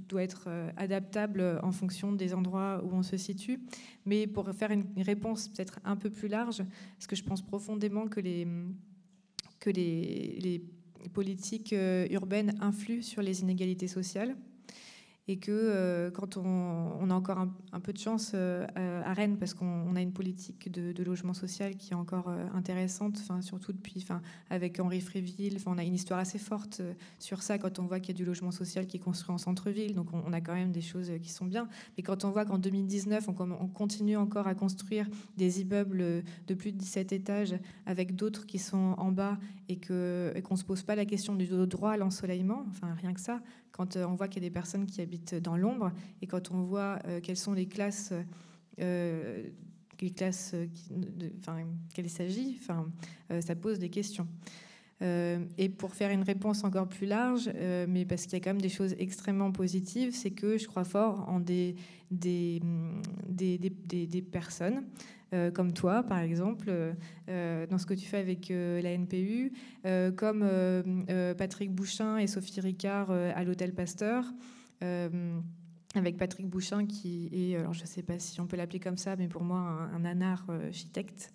[0.08, 3.60] doit être euh, adaptable en fonction des endroits où on se situe.
[4.04, 6.62] Mais pour faire une réponse peut-être un peu plus large,
[6.96, 8.46] parce que je pense profondément que les
[11.12, 14.36] politiques euh, urbaines influent sur les inégalités sociales
[15.28, 19.54] et que euh, quand on, a encore un, peu de chance euh, à Rennes, parce
[19.54, 24.00] qu'on a une politique de, logement social qui est encore euh, intéressante, enfin, surtout depuis,
[24.02, 24.20] enfin,
[24.50, 26.82] avec Henri Fréville, on a une histoire assez forte
[27.20, 29.38] sur ça quand on voit qu'il y a du logement social qui est construit en
[29.38, 31.68] centre-ville, donc on, a quand même des choses qui sont bien.
[31.96, 36.54] Mais quand on voit qu'en 2019, on, on, continue encore à construire des immeubles de
[36.54, 37.54] plus de 17 étages
[37.86, 41.46] avec d'autres qui sont en bas et qu'on ne se pose pas la question du
[41.66, 43.40] droit à l'ensoleillement, enfin rien que ça,
[43.72, 46.50] quand euh, on voit qu'il y a des personnes qui habitent dans l'ombre et quand
[46.50, 48.12] on voit euh, quelles sont les classes,
[48.80, 49.48] euh,
[50.00, 50.54] les classes
[51.94, 52.60] qu'il s'agit,
[53.40, 54.26] ça pose des questions.
[55.02, 57.50] Et pour faire une réponse encore plus large,
[57.88, 60.84] mais parce qu'il y a quand même des choses extrêmement positives, c'est que je crois
[60.84, 61.74] fort en des,
[62.10, 62.60] des
[64.30, 64.84] personnes
[65.34, 66.70] euh, comme toi, par exemple,
[67.28, 69.52] euh, dans ce que tu fais avec euh, la NPU,
[70.16, 70.46] comme
[71.38, 74.24] Patrick Bouchin et Sophie Ricard à l'Hôtel Pasteur
[75.94, 78.96] avec Patrick Bouchin, qui est, alors je ne sais pas si on peut l'appeler comme
[78.96, 81.32] ça, mais pour moi, un, un architecte,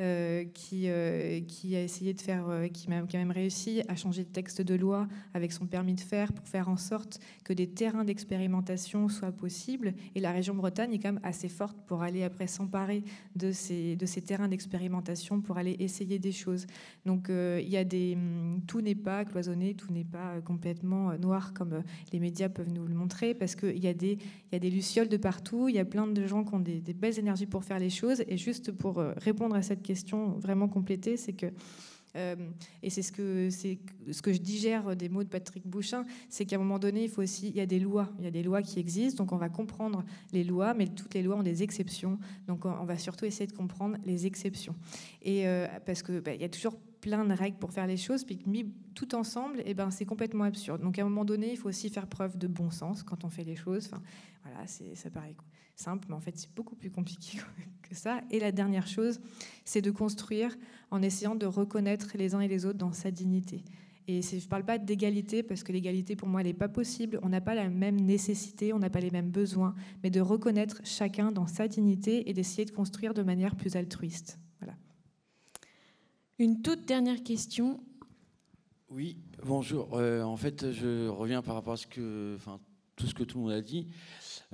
[0.00, 3.82] euh, qui, euh, qui a essayé de faire, euh, qui, a, qui, a, même réussi
[3.86, 7.20] à changer de texte de loi avec son permis de faire pour faire en sorte
[7.44, 9.92] que des terrains d'expérimentation soient possibles.
[10.14, 13.04] Et la région Bretagne est quand même assez forte pour aller après s'emparer
[13.36, 16.66] de ces, de ces terrains d'expérimentation pour aller essayer des choses.
[17.04, 21.52] Donc il y a des, hum, tout n'est pas cloisonné, tout n'est pas complètement noir
[21.52, 21.82] comme
[22.12, 24.16] les médias peuvent nous le montrer, parce qu'il y, a des,
[24.50, 26.80] y a des lucioles de partout, il y a plein de gens qui ont des,
[26.80, 28.22] des belles énergies pour faire les choses.
[28.28, 31.46] Et juste pour répondre à cette question vraiment compléter, c'est que
[32.16, 32.34] Euh,
[32.82, 33.78] et c'est ce que, c'est
[34.10, 37.08] ce que je digère des mots de Patrick Bouchin, c'est qu'à un moment donné, il
[37.08, 39.32] faut aussi, il y a des lois, il y a des lois qui existent, donc
[39.32, 42.18] on va comprendre les lois, mais toutes les lois ont des exceptions,
[42.48, 44.74] donc on va surtout essayer de comprendre les exceptions.
[45.22, 47.96] Et euh, parce que bah, il y a toujours plein de règles pour faire les
[47.96, 50.82] choses, puis mis tout ensemble, eh ben, c'est complètement absurde.
[50.82, 53.28] Donc à un moment donné, il faut aussi faire preuve de bon sens quand on
[53.28, 53.86] fait les choses.
[53.86, 54.02] Enfin,
[54.44, 55.34] voilà, ça paraît
[55.76, 57.38] simple, mais en fait c'est beaucoup plus compliqué
[57.82, 58.20] que ça.
[58.30, 59.20] Et la dernière chose,
[59.64, 60.56] c'est de construire
[60.90, 63.64] en essayant de reconnaître les uns et les autres dans sa dignité.
[64.08, 67.20] Et je ne parle pas d'égalité, parce que l'égalité, pour moi, elle n'est pas possible.
[67.22, 70.80] On n'a pas la même nécessité, on n'a pas les mêmes besoins, mais de reconnaître
[70.82, 74.40] chacun dans sa dignité et d'essayer de construire de manière plus altruiste.
[76.40, 77.84] Une toute dernière question.
[78.88, 79.90] Oui, bonjour.
[79.92, 82.58] Euh, en fait, je reviens par rapport à ce que, enfin,
[82.96, 83.88] tout ce que tout le monde a dit.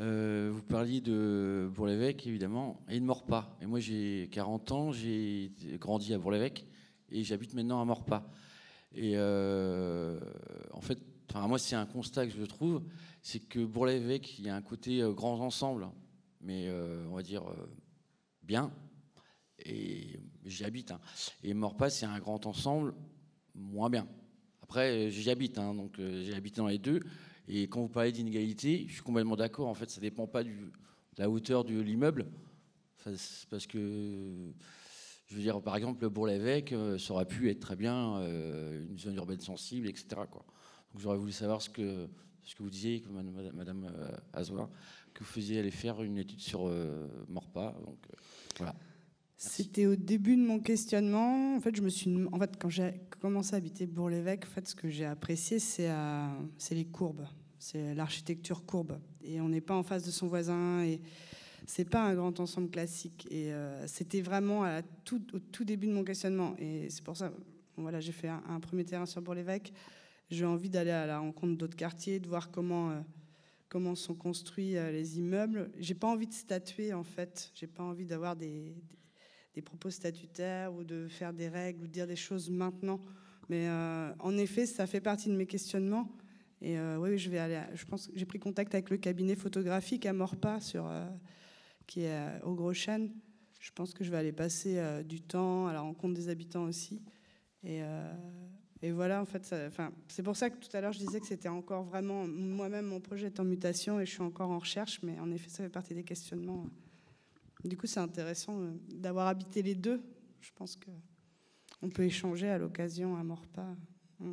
[0.01, 3.57] Euh, vous parliez de Bourg-l'Évêque, évidemment, et de Morpas.
[3.63, 6.67] Et moi, j'ai 40 ans, j'ai grandi à Bourg-l'Évêque,
[7.09, 8.29] et j'habite maintenant à Morpas.
[8.93, 10.19] Et euh,
[10.73, 10.99] en fait,
[11.37, 12.83] moi, c'est un constat que je trouve,
[13.23, 15.87] c'est que Bourg-l'Évêque, il y a un côté grand ensemble,
[16.41, 16.69] mais
[17.09, 17.45] on va dire
[18.43, 18.73] bien,
[19.65, 20.91] et j'y habite.
[20.91, 21.01] Hein.
[21.43, 22.95] Et Morpas, c'est un grand ensemble,
[23.55, 24.07] moins bien.
[24.63, 27.01] Après, j'y habite, hein, donc j'ai habité dans les deux.
[27.49, 29.69] Et quand vous parlez d'inégalité, je suis complètement d'accord.
[29.69, 30.51] En fait, ça ne dépend pas de
[31.19, 32.27] la hauteur de l'immeuble.
[33.51, 34.53] Parce que,
[35.27, 38.85] je veux dire, par exemple, le Bourg-l'Évêque, euh, ça aurait pu être très bien euh,
[38.89, 40.07] une zone urbaine sensible, etc.
[40.17, 40.43] Donc
[40.97, 42.09] j'aurais voulu savoir ce que,
[42.59, 43.05] vous disiez,
[43.55, 44.69] Madame euh, Azoir,
[45.15, 46.69] que vous faisiez aller faire une étude sur
[47.29, 47.77] Morpa.
[47.85, 47.99] Donc
[48.59, 48.75] voilà.
[49.39, 51.57] C'était au début de mon questionnement.
[51.57, 54.67] En fait, je me suis, en fait, quand j'ai commencé à habiter Bourg-l'Évêque, en fait,
[54.67, 55.91] ce que j'ai apprécié, c'est,
[56.57, 57.27] c'est les courbes,
[57.59, 58.99] c'est l'architecture courbe.
[59.23, 60.83] Et on n'est pas en face de son voisin.
[60.85, 61.03] Et
[61.67, 63.27] c'est pas un grand ensemble classique.
[63.31, 66.55] Et euh, c'était vraiment au tout début de mon questionnement.
[66.59, 67.31] Et c'est pour ça,
[67.77, 69.75] voilà, j'ai fait un, premier terrain sur Bourg-l'Évêque.
[70.31, 72.91] J'ai envie d'aller à la rencontre d'autres quartiers, de voir comment.
[72.91, 73.01] Euh,
[73.69, 75.73] comment sont construits euh, les immeubles.
[75.77, 77.51] J'ai pas envie de statuer en fait.
[77.53, 78.77] J'ai pas envie d'avoir des,
[79.57, 83.01] des propos statutaires ou de faire des règles ou de dire des choses maintenant.
[83.49, 86.13] Mais euh, en effet, ça fait partie de mes questionnements.
[86.61, 87.61] Et euh, oui, je vais aller.
[87.75, 91.07] je pense j'ai pris contact avec le cabinet photographique à Morpa, sur, euh,
[91.87, 93.13] qui est au Gros Chêne.
[93.59, 97.03] Je pense que je vais aller passer du temps à la rencontre des habitants aussi.
[97.65, 97.81] Et,
[98.93, 99.53] voilà, en fait,
[100.07, 103.01] c'est pour ça que tout à l'heure je disais que c'était encore vraiment moi-même mon
[103.01, 105.01] projet est en mutation et je suis encore en recherche.
[105.03, 106.67] Mais en effet, ça fait partie des questionnements.
[107.67, 110.01] Du coup, c'est intéressant euh, d'avoir habité les deux.
[110.41, 113.67] Je pense qu'on peut échanger à l'occasion à Morpa.
[114.21, 114.33] Mm.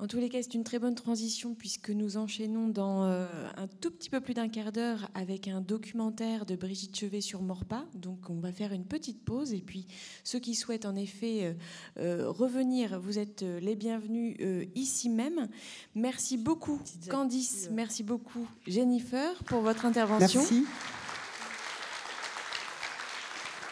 [0.00, 3.66] En tous les cas, c'est une très bonne transition puisque nous enchaînons dans euh, un
[3.66, 7.84] tout petit peu plus d'un quart d'heure avec un documentaire de Brigitte Chevet sur Morpa.
[7.96, 9.88] Donc on va faire une petite pause et puis
[10.22, 11.56] ceux qui souhaitent en effet
[11.96, 14.36] euh, revenir, vous êtes les bienvenus
[14.76, 15.48] ici même.
[15.96, 20.42] Merci beaucoup Candice, merci beaucoup Jennifer pour votre intervention.
[20.42, 20.64] Merci.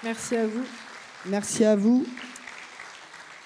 [0.06, 0.64] Merci à vous.
[1.26, 2.06] Merci à vous.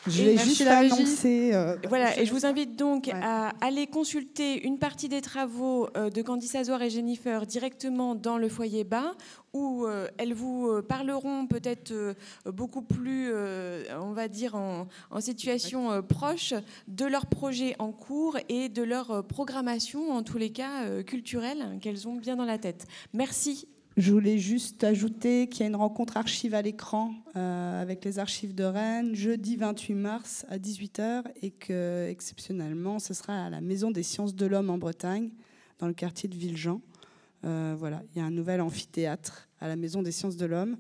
[0.06, 1.52] Je vais juste annoncer.
[1.54, 6.10] Euh, voilà, et je vous invite donc à aller consulter une partie des travaux euh,
[6.10, 9.14] de Candice Azor et Jennifer directement dans le foyer bas,
[9.54, 11.94] où euh, elles vous parleront peut-être
[12.44, 13.32] beaucoup plus,
[13.98, 16.52] on va dire, en, en situation proche
[16.88, 22.06] de leur projet en cours et de leur programmation, en tous les cas culturelle, qu'elles
[22.06, 22.86] ont bien dans la tête.
[23.14, 23.66] Merci
[24.00, 28.18] je voulais juste ajouter qu'il y a une rencontre archive à l'écran euh, avec les
[28.18, 33.60] archives de Rennes jeudi 28 mars à 18h et que exceptionnellement ce sera à la
[33.60, 35.28] Maison des sciences de l'homme en Bretagne
[35.78, 36.80] dans le quartier de Villejean.
[37.44, 40.78] Euh, voilà, il y a un nouvel amphithéâtre à la Maison des sciences de l'homme.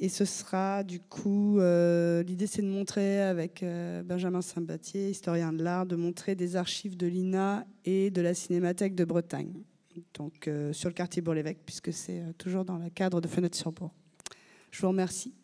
[0.00, 3.64] Et ce sera du coup, euh, l'idée c'est de montrer avec
[4.04, 8.96] Benjamin Saint-Batier, historien de l'art, de montrer des archives de l'INA et de la Cinémathèque
[8.96, 9.62] de Bretagne
[10.14, 13.56] donc euh, sur le quartier Bourg-l'Évêque, puisque c'est euh, toujours dans le cadre de Fenêtre
[13.56, 13.92] sur Bourg.
[14.70, 15.34] Je vous remercie.